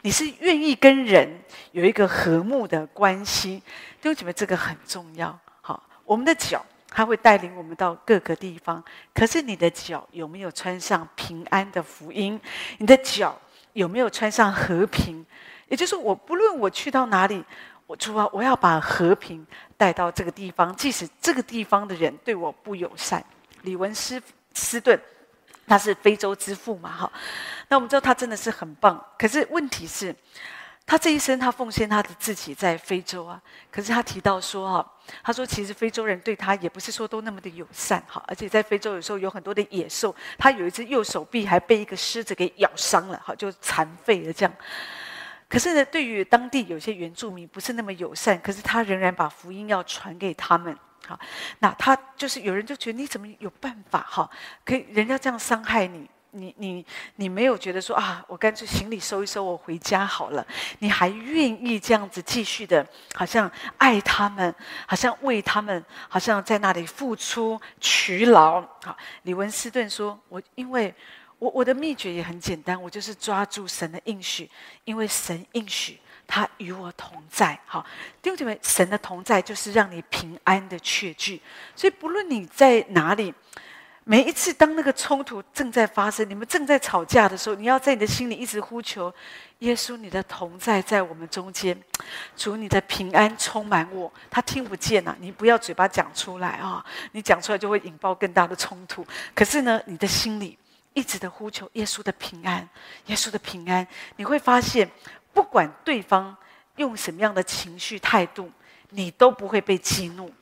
[0.00, 1.38] 你是愿意跟人
[1.72, 3.62] 有一个和睦的关系。
[4.00, 5.38] 弟兄姐妹，这个很重要。
[5.60, 12.40] 好，我们的脚它会带领我们到各个地方，可是你的脚有没有穿上平安的福音？
[12.78, 13.38] 你的脚
[13.74, 15.26] 有没有穿上和平？
[15.68, 17.44] 也就是说，我不论我去到哪里。
[17.92, 23.22] 我主啊，我要把和平带到这个地方，即使这个地方的人对我不友善。
[23.64, 24.18] 李文斯
[24.54, 24.98] 斯顿，
[25.66, 27.12] 他是非洲之父嘛，哈。
[27.68, 30.16] 那我们知道他真的是很棒，可是问题是，
[30.86, 33.38] 他这一生他奉献他的自己在非洲啊。
[33.70, 38.24] 可是他提到说，哈，他说其实非洲人对他也不是说都那么的友善，哈。
[38.26, 44.54] 而且在非洲有时候有很多的野兽，他有一只右手臂还被一个狮子给咬伤了，哈，就残废了这样。
[45.52, 50.74] 可是呢，对于当地有些原住民不是那么友善，可是他仍然把福音要传给他们。
[51.06, 51.20] 好，
[51.58, 54.00] 那他就是有人就觉得你怎么有办法？
[54.08, 54.30] 哈，
[54.64, 56.86] 可以人家这样伤害你，你你
[57.16, 60.46] 你没有觉得说啊，我干脆行李收一收，我回家好了。
[60.78, 64.54] 你还愿意这样子继续的，好像爱他们，
[64.86, 68.62] 好像为他们，好像在那里付出劬劳。
[68.82, 70.94] 好，李文斯顿说：“我因为。”
[71.42, 74.48] 我我的秘诀也很简单，我就是抓住神的应许，
[74.84, 77.58] 因为神应许他与我同在。
[77.66, 77.84] 好，
[78.22, 81.42] 弟兄姐妹，神的同在就是让你平安的确据。
[81.74, 83.34] 所以不论你在哪里，
[84.04, 89.12] 每一次当那个冲突正在发生，你们正在吵架的时候，你要在你的心里一直呼求
[89.58, 91.76] 耶稣，你的同在在我们中间，
[92.36, 94.12] 主你的平安充满我。
[94.30, 99.04] 他听不见呐、啊，你不要嘴巴讲出来啊、你讲出来就会引爆更大的冲突。
[99.34, 100.56] 可是呢，你的心里
[100.94, 102.68] 一直的呼求耶稣的平安，
[103.06, 104.90] 耶稣的平安，你会发现，
[105.32, 106.36] 不管对方
[106.76, 108.50] 用什么样的情绪态度，
[108.90, 110.32] 你都不会被激怒。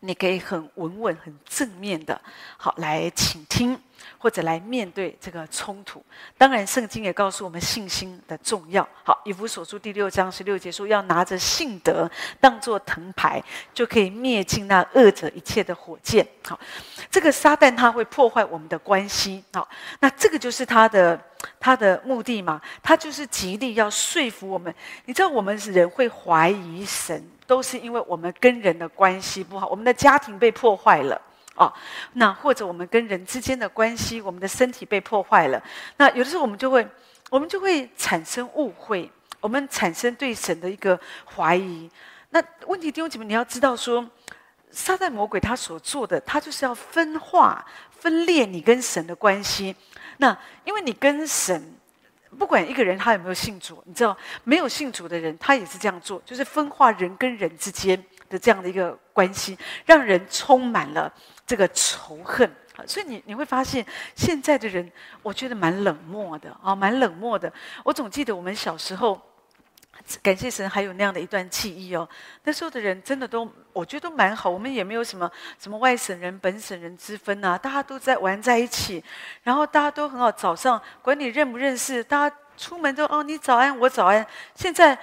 [0.00, 2.20] 你可以很稳稳、很正面的，
[2.58, 3.80] 好来倾听，
[4.18, 6.02] 或者来面对这个冲突。
[6.38, 8.86] 当然，圣经也告诉我们信心的重要。
[9.02, 16.26] 好，以弗所书第六章十六节说，要拿着信德当作藤牌，就可以灭尽那恶者一切的火箭。
[16.44, 16.58] 好，
[17.10, 19.42] 这个撒旦他会破坏我们的关系。
[19.52, 19.68] 好，
[20.00, 21.20] 那这个就是他的
[21.58, 22.60] 他的目的嘛？
[22.82, 24.74] 他就是极力要说服我们。
[25.04, 27.22] 你知道，我们人会怀疑神。
[27.46, 31.20] 都是因为我们跟人的关系不好，我们的家庭被破坏了
[31.54, 31.72] 哦，
[32.14, 35.62] 那或者我们跟人之间的关系，我们的身体被破坏了。
[35.96, 36.86] 那有的时候我们就会，
[37.30, 40.98] 我们就会产生误会，我们产生对神的一个
[41.36, 41.90] 怀疑。
[42.30, 44.04] 那问题弟兄姐妹，你要知道说，
[44.70, 49.74] 撒旦魔鬼他所做的，他就是要分化、分裂你跟神的关系。
[50.18, 51.74] 那因为你跟神。
[52.36, 57.96] 不管一个人他有没有信主，你知道，没有信主的人，他也是这样做，就是分化人跟人之间
[58.28, 61.14] 的这样的一个关系，让人充满了
[61.46, 62.50] 这个仇恨。
[62.86, 64.90] 所以你你会发现，现在的人，
[65.22, 67.52] 我觉得蛮冷漠的啊，蛮冷漠的。
[67.84, 69.20] 我总记得我们小时候，
[70.20, 72.08] 感谢神还有那样的一段记忆哦。
[72.42, 79.02] 那时候的人真的都，我觉得都蛮好，我们也没有什么什么外省人、本省人之分啊，大家都在玩在一起，
[79.44, 80.32] 然后大家都很好。
[80.32, 84.26] 早上管你认不认识，大家出门都哦，你早安，我早安。
[84.56, 84.98] 现在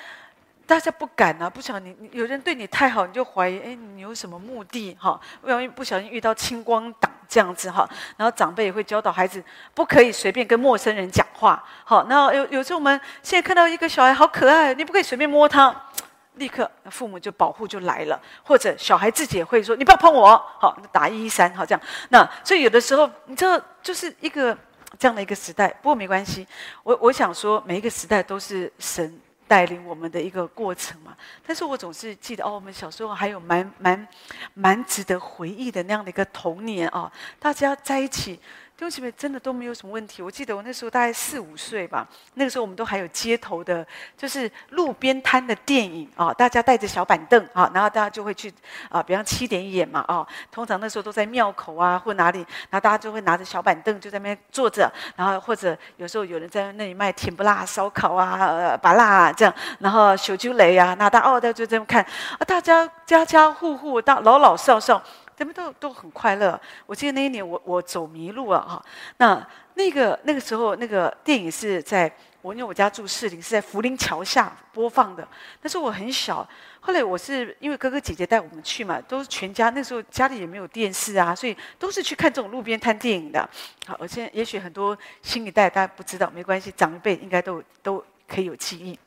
[0.71, 4.95] 大家不敢啊，不想你有人对你太好，你就怀疑，哎，你有什么目的？
[4.97, 7.11] 哈，不容易不小心遇到青光党。
[7.27, 9.41] 这样子哈，然后长辈也会教导孩子，
[9.73, 11.61] 不可以随便跟陌生人讲话。
[11.85, 15.73] 好，那有有时候我们现在看到一个小孩好可爱，你不可以随便摸他，
[16.35, 21.81] 立刻父母就保护就来了，或者小孩自己也会说，你不要碰我，好，打一一三，好这样。
[22.09, 24.57] 那所以有的时候，你知道，就是一个
[24.97, 25.67] 这样的一个时代。
[25.81, 26.47] 不过没关系，
[26.83, 29.19] 我我想说，每一个时代都是神。
[29.51, 31.13] 带领我们的一个过程嘛，
[31.45, 34.07] 但是我总是记得哦，我们小时候还有蛮蛮
[34.53, 38.39] 蛮值得回忆的那样的一个童年啊、大家在一起。
[38.81, 40.23] 兄弟们真的都没有什么问题。
[40.23, 43.85] 我记得我那时候大概四五岁吧，那个时候我们都还有街头的，
[44.17, 48.51] 就是路边摊的电影啊，大家带着小板凳啊，然后大家就会去
[48.89, 52.39] 啊，比方七点演嘛啊，通常那时候都在庙口啊或哪里，
[52.71, 64.99] 然后大家就会拿着小板凳就在那边坐着，然后或者有时候有人在那里卖甜不辣烧烤啊、呃、芭乐啊这样，然后小酒雷啊，那大家哦，大家就这么看啊，大家家家户户到老老少少。
[65.41, 66.59] 人们都都很快乐。
[66.85, 68.85] 我记得那一年我我走迷路了哈。
[69.17, 72.11] 那那个那个时候那个电影是在
[72.43, 75.27] 我因为我家住士林，是在福林桥下播放的。
[75.63, 76.47] 那时候我很小。
[76.79, 79.71] 后来我是因为哥哥姐姐带我们去嘛，都是全家。
[79.71, 83.49] 那时候家里也没有电视啊，所以都是去看这种路边摊电影的。
[83.87, 88.99] 好，而且也许很多新一代大家不知道，没关系，长辈应该都都可以有记忆。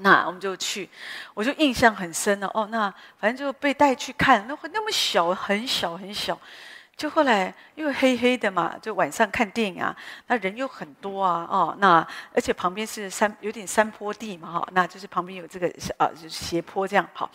[0.00, 0.88] 那我们就去，
[1.34, 2.50] 我就印象很深了。
[2.54, 6.38] 哦，那反正就被带去看，那会那么小，很小很小。
[6.96, 9.96] 就后来因为黑黑的嘛，就晚上看电影啊，
[10.26, 17.30] 那人又很多啊，哦，那而且旁边是山，有点山坡地嘛，哈，那就是旁边有这个呃，斜坡这样好。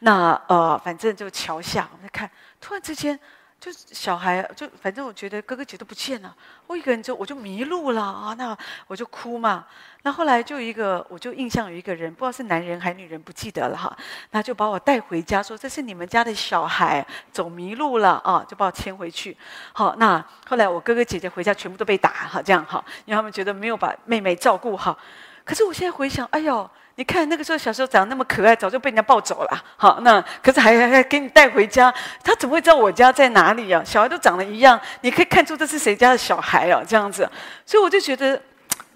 [0.00, 3.18] 那呃，反正就桥下我们在看，突然之间。
[3.62, 6.34] 就小孩，就反正我觉得哥哥姐都不见了，
[6.66, 9.64] 我一个人就我就迷路了啊，那我就哭嘛。
[10.02, 13.96] 那后来就一个，我就印象有一个人，不知道是男人还是女人，不记得了哈。
[14.32, 19.36] 那就把我带回家，说这是你们家的小孩走迷路了啊，就把我牵回去。
[19.72, 24.98] 好，那后来我哥哥姐姐回家全部都被打哈，这样哈，因为他们觉得没有把妹妹照顾好。
[25.44, 26.68] 可是我现在回想，哎呦。
[26.96, 29.64] 你看那个时候小时候长得那么可爱，早就被人家抱走了。
[29.76, 33.82] 好，那可是还还还给你带回家，他怎么会知道我家在哪里啊？
[33.82, 36.84] 小孩都长得一样，你可以看出这是谁家的小孩啊？
[36.86, 37.26] 这样子，
[37.64, 38.40] 所以我就觉得，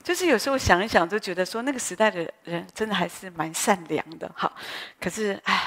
[0.04, 4.30] 就是有时候想一想，就觉得说那个时代的人真的还是蛮善良的。
[4.34, 4.52] 好，
[5.00, 5.62] 可是唉，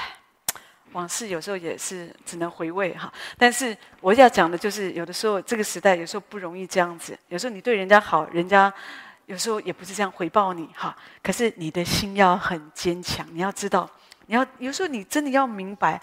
[0.92, 3.12] 往事有时候也是只能回味哈。
[3.36, 8.72] 但是我要讲的就是，有的时候这个时代有时候不容易这样子，有时候你对人家好，人家。
[9.30, 13.24] 有时候也不是这样回报你哈，可是你的心要很坚强。
[13.32, 13.88] 你要知道，
[14.26, 16.02] 你要有时候你真的要明白。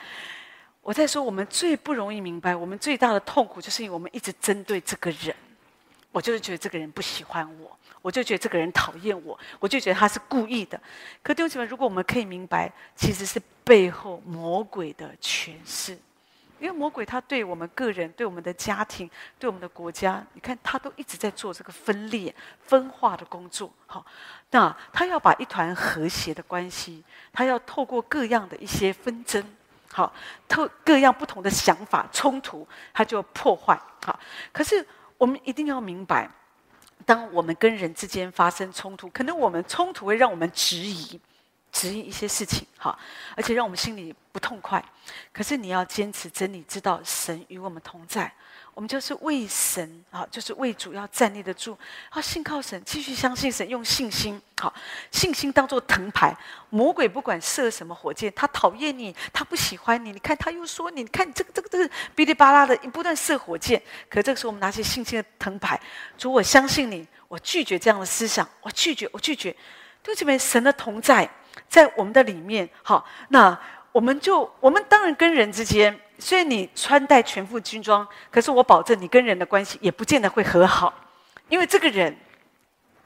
[0.82, 5.36] 我在说，我们最不容易明白，我们最大的痛苦，就是因为我们一直针对这个人。
[6.14, 10.80] 我就是觉得这个人不喜欢我，我就觉得这个人讨厌我，我就觉得他是故意的。
[11.22, 15.98] 可弟兄姐妹，如果我们可以明白，其实是背后魔鬼的权势。
[16.60, 22.34] 因为魔鬼他对我们个人、对我们的家庭、对我们的国家，你看他都一直在做这个分裂、
[22.66, 23.72] 分化的工作。
[23.86, 24.06] 好，
[24.52, 29.44] 那他要把一团和谐的关系，他要透过各样的一些纷争，
[29.92, 30.12] 好，
[30.48, 33.80] 透各样不同的想法冲突，他就破坏。
[34.06, 34.20] 好，
[34.52, 34.86] 可是
[35.18, 36.30] 我们一定要明白，
[37.06, 41.20] 当我们跟人之间发生冲突，可能我们冲突会让我们质疑。
[41.78, 42.98] 指引一些事情，好，
[43.36, 44.84] 而且让我们心里不痛快。
[45.32, 48.34] 可是你要坚持真理，知道神与我们同在。
[48.74, 51.78] 我们就是为神啊，就是为主要站立得住。
[52.10, 54.42] 啊，信靠神，继续相信神，用信心。
[54.60, 54.74] 好，
[55.12, 56.36] 信心当做藤牌。
[56.72, 60.12] 魔鬼不管射什么火箭，他讨厌你，他不喜欢你。
[60.12, 63.82] 你看他又说你，你看这个这个这个哔哩吧啦的，不断射火箭。
[64.10, 65.80] 可这个时候，我们拿起信心的藤牌，
[66.18, 69.56] 主，我相信你，我拒绝这样的思想，我拒绝，我拒绝。
[70.04, 71.28] 对这边神的同在。
[71.68, 73.58] 在我们的里面，好，那
[73.92, 80.94] 我们就我们当然跟人之间，虽然你穿戴全副军装，可是我保证你跟人的关系也不见得会和好，
[81.50, 82.16] 因为这个人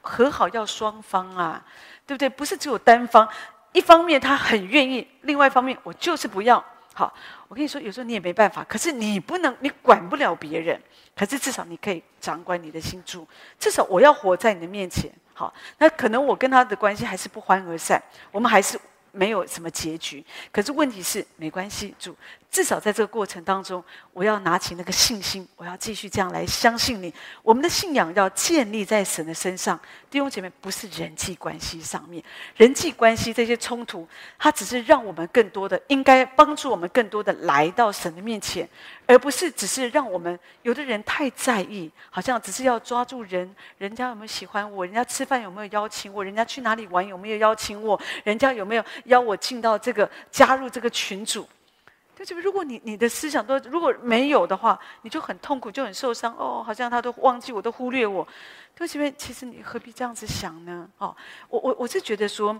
[0.00, 1.64] 和好要双方啊，
[2.06, 2.28] 对不对？
[2.28, 3.28] 不是只有单方，
[3.72, 6.62] 一方面他很愿意，另外一方面我就是不要。
[6.94, 7.12] 好，
[7.48, 10.80] 我跟你说，有时候你也没办法，可是你不能，你管不了别人，
[11.16, 13.26] 可是至少你可以掌管你的心住，
[13.58, 15.10] 至少我要活在你的面前。
[15.32, 18.78] 好，那可能我跟他的关系还是不欢而散，我们还是
[19.12, 20.24] 没有什么结局。
[20.50, 22.16] 可是问题是，没关系，主。
[22.50, 23.82] 至少在这个过程当中，
[24.12, 27.12] 我要拿起那个信心，我要继续这样来相信你。
[27.42, 32.22] 我们的信仰要建立在神的身上，弟兄姐妹，不是人际关系上面。
[32.56, 34.06] 人际关系这些冲突，
[34.38, 38.68] 它只是让我们更多的应该帮助我们更多的来到神的面前，
[39.06, 51.46] 而不是只是让我们有的人太在意，好像只是要抓住人，人家有没有喜欢我，人家吃饭有没有邀请我，人家去哪里玩有没有邀请我，人家有没有邀我进到这个加入这个群组。
[52.14, 56.34] 对就如果你你的思想都如果没有的话，你就很痛苦，就很受伤。
[56.36, 58.22] 哦，好像他都忘记我，都忽略我。
[58.74, 60.88] 对不起，其实你何必这样子想呢？
[60.98, 61.16] 哦，
[61.48, 62.58] 我我我是觉得说，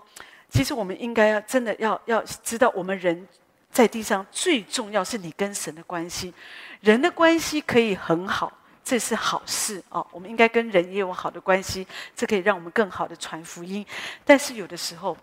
[0.49, 3.29] 其实我们应该要真的要要知道，我们人
[3.73, 6.33] 在地上最重要是你跟神的关系。
[6.81, 8.53] 人的关系可以很好，
[8.85, 10.07] 这是好事哦。
[10.13, 13.85] 我们应该跟人也有好的关系，这可以让我们更好的传福音。
[14.25, 15.17] 但是有的时候。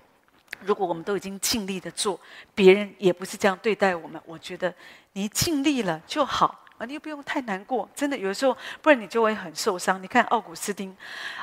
[0.66, 2.20] 如果我们都已经尽力的做，
[2.54, 4.74] 别人也不是这样对待我们，我觉得
[5.14, 7.88] 你尽力了就好啊，你又不用太难过。
[7.94, 10.02] 真的，有的时候不然你就会很受伤。
[10.02, 10.96] 你看奥古斯丁，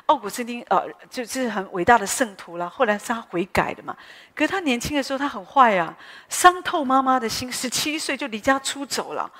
[0.07, 3.97] 奥古斯丁呃，就是很伟大的圣徒了，后来是他悔改的嘛。
[4.35, 5.97] 可是他年轻的时候他很坏啊，
[6.29, 9.31] 伤透妈妈的心，十七岁就离家出走了。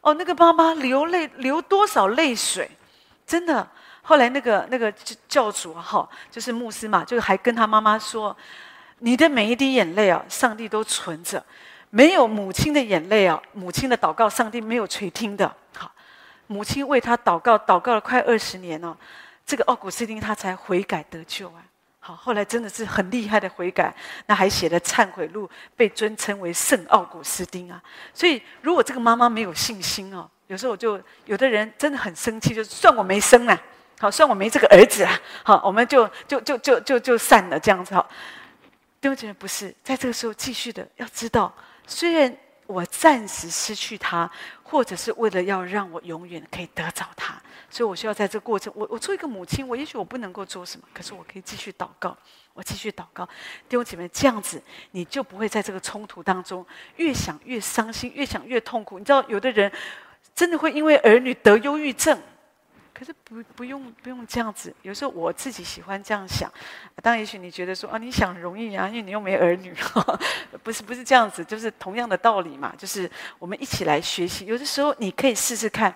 [0.00, 2.68] 哦，那个妈妈流泪流多少泪水，
[3.24, 3.68] 真的。
[4.02, 4.92] 后来那个那个
[5.28, 8.36] 教主哈，就是牧师嘛，就还跟他妈妈说。
[9.00, 11.44] 你的每一滴眼泪啊，上帝都存着。
[11.94, 15.46] 没有母亲的眼泪啊，母亲的祷告，上帝没有垂听的。
[15.76, 15.88] 好，
[16.48, 18.98] 母亲为他祷告，祷告了快二十年了，
[19.46, 21.62] 这个奥古斯丁他才悔改得救啊。
[22.00, 23.94] 好，后来真的是很厉害的悔改，
[24.26, 27.80] 那还写了忏悔录，被尊称为圣奥古斯丁啊。
[28.12, 33.56] 所以，如果这个妈妈没有信心哦，有时候我就有的人真的很生气，就算我没生啊，
[34.00, 38.04] 好，算我没这个儿子啊，好，我们就就就就就就散了这样子哈。
[39.00, 41.54] 丢觉得不是，在这个时候继续的要知道，
[41.86, 44.30] 虽然我暂时失去他，
[44.62, 47.34] 或者是为了要让我永远可以得着他，
[47.68, 52.16] 所以我需要在这个过程，我我做一个母亲，我也许我不能够做什么，可是我可以继续祷告，
[52.54, 53.26] 我继续祷告。
[53.68, 54.62] 弟兄姐妹，这样子
[54.92, 56.64] 你就不会在这个冲突当中
[56.96, 58.98] 越想越伤心，越想越痛苦。
[58.98, 59.70] 你知道，有的人
[60.34, 62.18] 真的会因为儿女得忧郁症。
[63.04, 66.50] 可是不不用不用这样子，有时候我自己喜欢这样想。
[67.02, 69.76] 当然，也许你觉得说啊，你想容易啊，因为你又没儿女，
[70.64, 72.72] 不是不是这样子，就是同样的道理嘛。
[72.78, 74.46] 就是我们一起来学习。
[74.46, 75.94] 有的时候你可以试试看，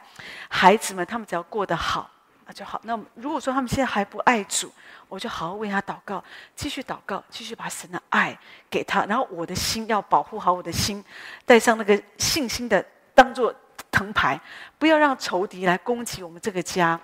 [0.50, 2.10] 孩子们他们只要过得好
[2.44, 2.78] 那就好。
[2.84, 4.70] 那如果说他们现在还不爱主，
[5.08, 6.22] 我就好好为他祷告，
[6.54, 8.38] 继续祷告，继续把神的爱
[8.68, 9.06] 给他。
[9.06, 11.02] 然后我的心要保护好我的心，
[11.46, 12.84] 带上那个信心的
[13.14, 13.54] 当做。
[13.98, 14.40] 藤牌，
[14.78, 16.98] 不要让仇敌来攻击我们这个家。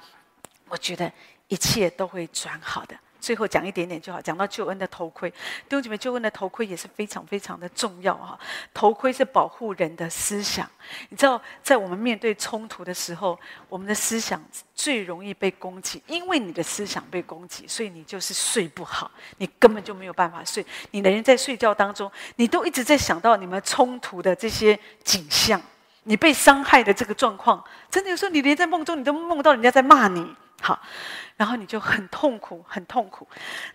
[0.69, 1.11] 我觉得
[1.49, 2.97] 一切都会转好的。
[3.21, 8.39] 最后讲一点点就好，讲到救恩的头盔，弟兄姐妹，救恩的头盔也是非常非常的重要哈。
[8.73, 10.71] 头盔是保护人的思想，
[11.09, 13.37] 你知道，在我们面对冲突的时候，
[13.69, 20.65] 我们的思想最容易被攻击，因为你的思想被攻击，所以你就是睡不好，你根本就没有办法睡。
[20.91, 25.61] 你的人在睡觉当中，你都一直在想到你们冲突的这些景象。
[26.05, 30.81] 你被伤害的这个状况，真的有时候你连在梦中，你都梦到人家在骂你，好，
[31.37, 33.27] 然后你就很痛苦，很痛苦。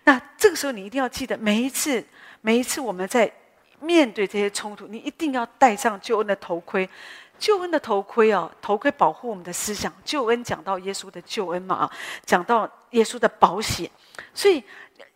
[0.04, 2.04] 那这个时候你一定要记得，每一次，
[2.40, 3.30] 每一次我们在
[3.80, 6.88] 面对这些冲突，你一定要戴上救恩的头盔。
[7.38, 9.90] 救恩的头盔哦，头盔保护我们的思想。
[10.04, 11.90] 救恩讲到耶稣的救恩嘛啊，
[12.26, 13.90] 讲到耶稣的保险，
[14.34, 14.62] 所以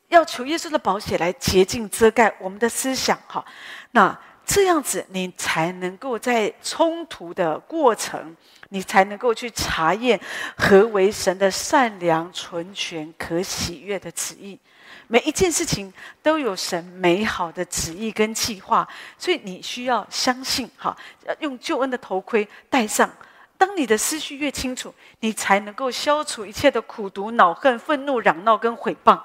[0.09, 3.45] 要求耶稣的保险来洁净遮盖我们的思想哈。
[3.91, 8.37] 那这样子，你才能够在冲突的过程，
[8.69, 10.21] 你才能够去查验
[10.57, 14.59] 何为神的善良、纯全、可喜悦的旨意。
[15.07, 15.93] 每一件事情
[16.23, 18.87] 都有神美好的旨意跟计划，
[19.19, 20.97] 所以你需要相信，哈，
[21.41, 23.11] 用救恩的头盔戴上。
[23.57, 29.19] 当你的思绪越清楚，你才能够消除一切的苦毒、恼恨、愤怒、嚷闹跟毁谤。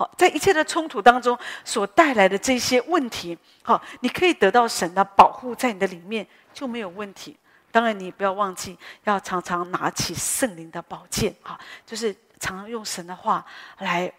[0.00, 7.36] 好，在一切的冲突当中所带来的这些问题，好，你可以得到神的保护，在你的里面就没有问题。
[7.70, 13.44] 当然，你不要忘记要常常拿起圣灵的宝剑，哈，就是常常用神的话
[13.80, 14.10] 来。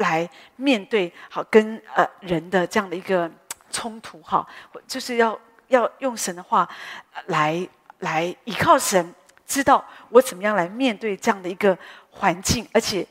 [0.00, 0.26] 来
[0.56, 3.30] 面对好跟呃人的这样的一个
[3.70, 4.48] 冲突哈，
[4.88, 6.66] 就是要要用神的话
[7.26, 7.68] 来
[7.98, 9.14] 来依靠神，
[9.46, 11.76] 知道我怎么样来面对这样的一个
[12.08, 13.06] 环境，而且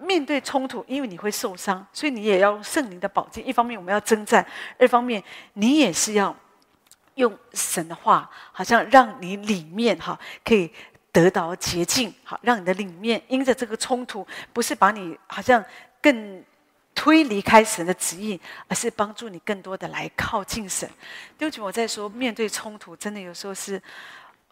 [0.00, 3.46] 面对冲突，因为你会受伤，所以你也要用圣灵的宝剑。
[3.46, 4.44] 一方面我们要征战，
[4.78, 5.22] 二方面
[5.52, 6.34] 你也是要
[7.14, 10.72] 用神的话，好像让你里面哈可以
[11.12, 15.64] 得到洁净，好让你的里面因着这个冲突，不是把你好像。
[16.02, 16.42] 更
[16.94, 20.88] 推离开神的旨意，而是帮助你更多的来靠近神。
[21.36, 23.78] 弟兄姐妹，我在说，面对冲突，真的有时候是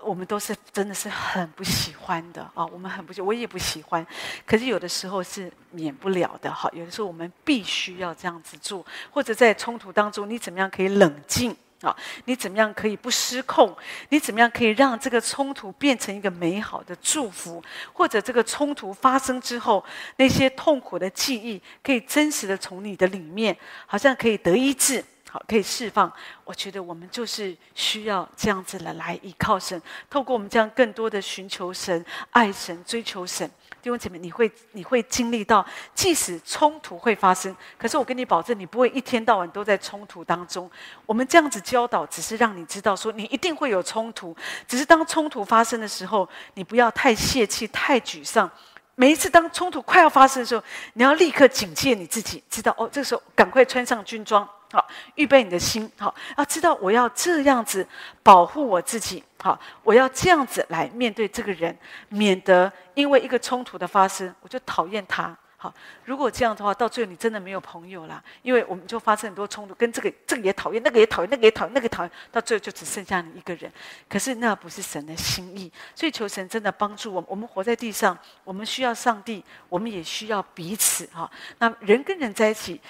[0.01, 4.07] 我们都是真的是很不喜欢的啊，我们很不喜，我也不喜欢。
[4.46, 11.55] 可是有的时候是免不了的，哈，有的时候我们必须要这样子做，或者在冲突当中，你怎么样可以冷静？
[11.80, 13.76] 啊，你怎么样可以不失控？
[14.09, 17.62] 你怎么样可以让这个冲突变成一个美好的祝福？
[17.92, 19.84] 或者这个冲突发生之后，
[20.16, 26.11] 那些痛苦的记忆可以真实的从你的里面，好像可以得医治，好，可以释放。
[26.45, 33.49] 我觉得我们就是需要这样子的来依靠神，透过我们这样更多的寻求神、爱神、追求神。
[33.81, 35.64] 弟兄姐妹，你会你会经历到，
[35.95, 40.68] 即使冲突会发生，可是我跟你保证，你不会一天到晚都在冲突当中。
[41.07, 48.51] 我们这样子教导，只是让你知道说，你一定会有冲突，只是当冲突发生的时候，你不要太泄气、太沮丧。
[48.97, 50.64] 每一次当冲突快要发生的时候，
[50.95, 54.47] 你要立刻警戒你自己，知道哦，这个时候赶快穿上军装。
[54.70, 57.86] 好，预备你的心，好，要知道我要这样子
[58.22, 61.76] 保护我自己，好，我要这样子来面对这个人，
[62.10, 65.36] 免得因为一个冲突的发生，我就讨厌他。
[65.60, 73.68] 好，如果这样的话，到最后你真的没有朋友了，因为我们就发生很多冲突，跟这个这个也讨厌，那个也讨厌，那个也讨厌，那个讨厌，到最后就只剩下你一个人。
[74.08, 77.28] 可是那不是神的心意，所以求神真的帮助我们。
[77.28, 81.04] 我们活在地上，我们需要上帝，我们也需要彼此。
[81.06, 82.80] 哈，那人跟人在一起。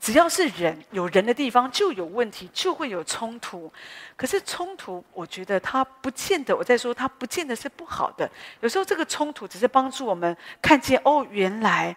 [0.00, 3.70] 只要是人，有人的地方就有问题，就会有冲突。
[4.16, 8.30] 可是冲突，我觉得它不见得，我在说它不见得是不好的。
[8.60, 11.94] 有时候这个冲突只是帮助我们看见，哦，原来，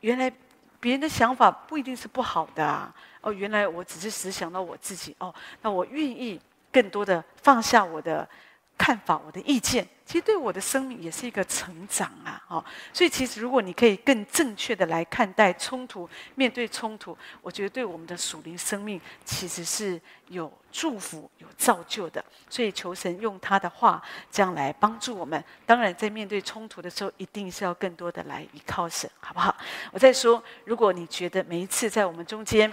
[0.00, 0.30] 原来
[0.80, 2.92] 别人的想法不一定是不好的啊。
[3.20, 5.14] 哦，原来我只是只想到我自己。
[5.18, 6.40] 哦，那我愿意
[6.72, 8.28] 更多的放下我的。
[8.78, 12.40] 看法，我的意见，其实对我的生命也是一个成长啊！
[12.46, 22.22] 哦，所以其实如果你可以更正确的来看待冲突，面对冲突，我觉得对我们的属灵生命其实是有祝福、有造就的。
[22.50, 24.00] 所以求神用他的话
[24.30, 25.42] 这样来帮助我们。
[25.64, 29.56] 当然，在面对冲突的时候，一定是要更多的来依靠神，好不好？
[29.90, 32.70] 我再说，如果你觉得每一次在我们中间，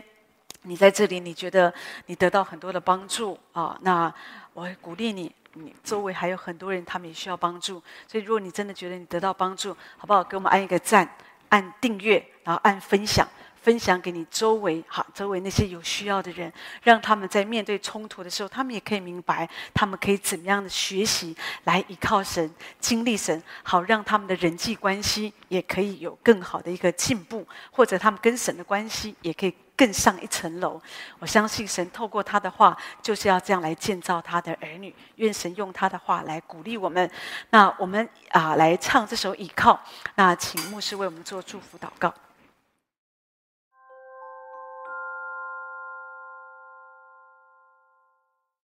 [0.64, 1.74] 你在这里，你觉得
[2.06, 4.14] 你得到很多的帮助啊，那
[4.54, 5.34] 我会鼓励你。
[5.54, 7.82] 你周围还有很多人，他们也需要帮助。
[8.08, 10.24] 所以，如果你真的觉得你得到帮助，好不好？
[10.24, 11.08] 给我们按一个赞，
[11.50, 13.28] 按订阅，然后按分享，
[13.64, 16.52] 分享给你周围好，周围那些有需要的人，
[16.84, 29.56] 让他们在面对冲突的时候，他们也可以明白，他们可以怎么样的学习来依靠神、经历神，好让他们的人际关系也可以有更好的一个进步，或者他们跟神的关系也可以。
[29.76, 30.80] 更上一层楼，
[31.18, 34.94] 我相信神透过他的话，就是要这样来建造他的儿女。
[35.16, 37.10] 愿神用他的话来鼓励我们。
[37.50, 39.74] 那我们啊，来唱这首《倚靠》。
[40.14, 42.14] 那请牧师为我们做祝福祷告。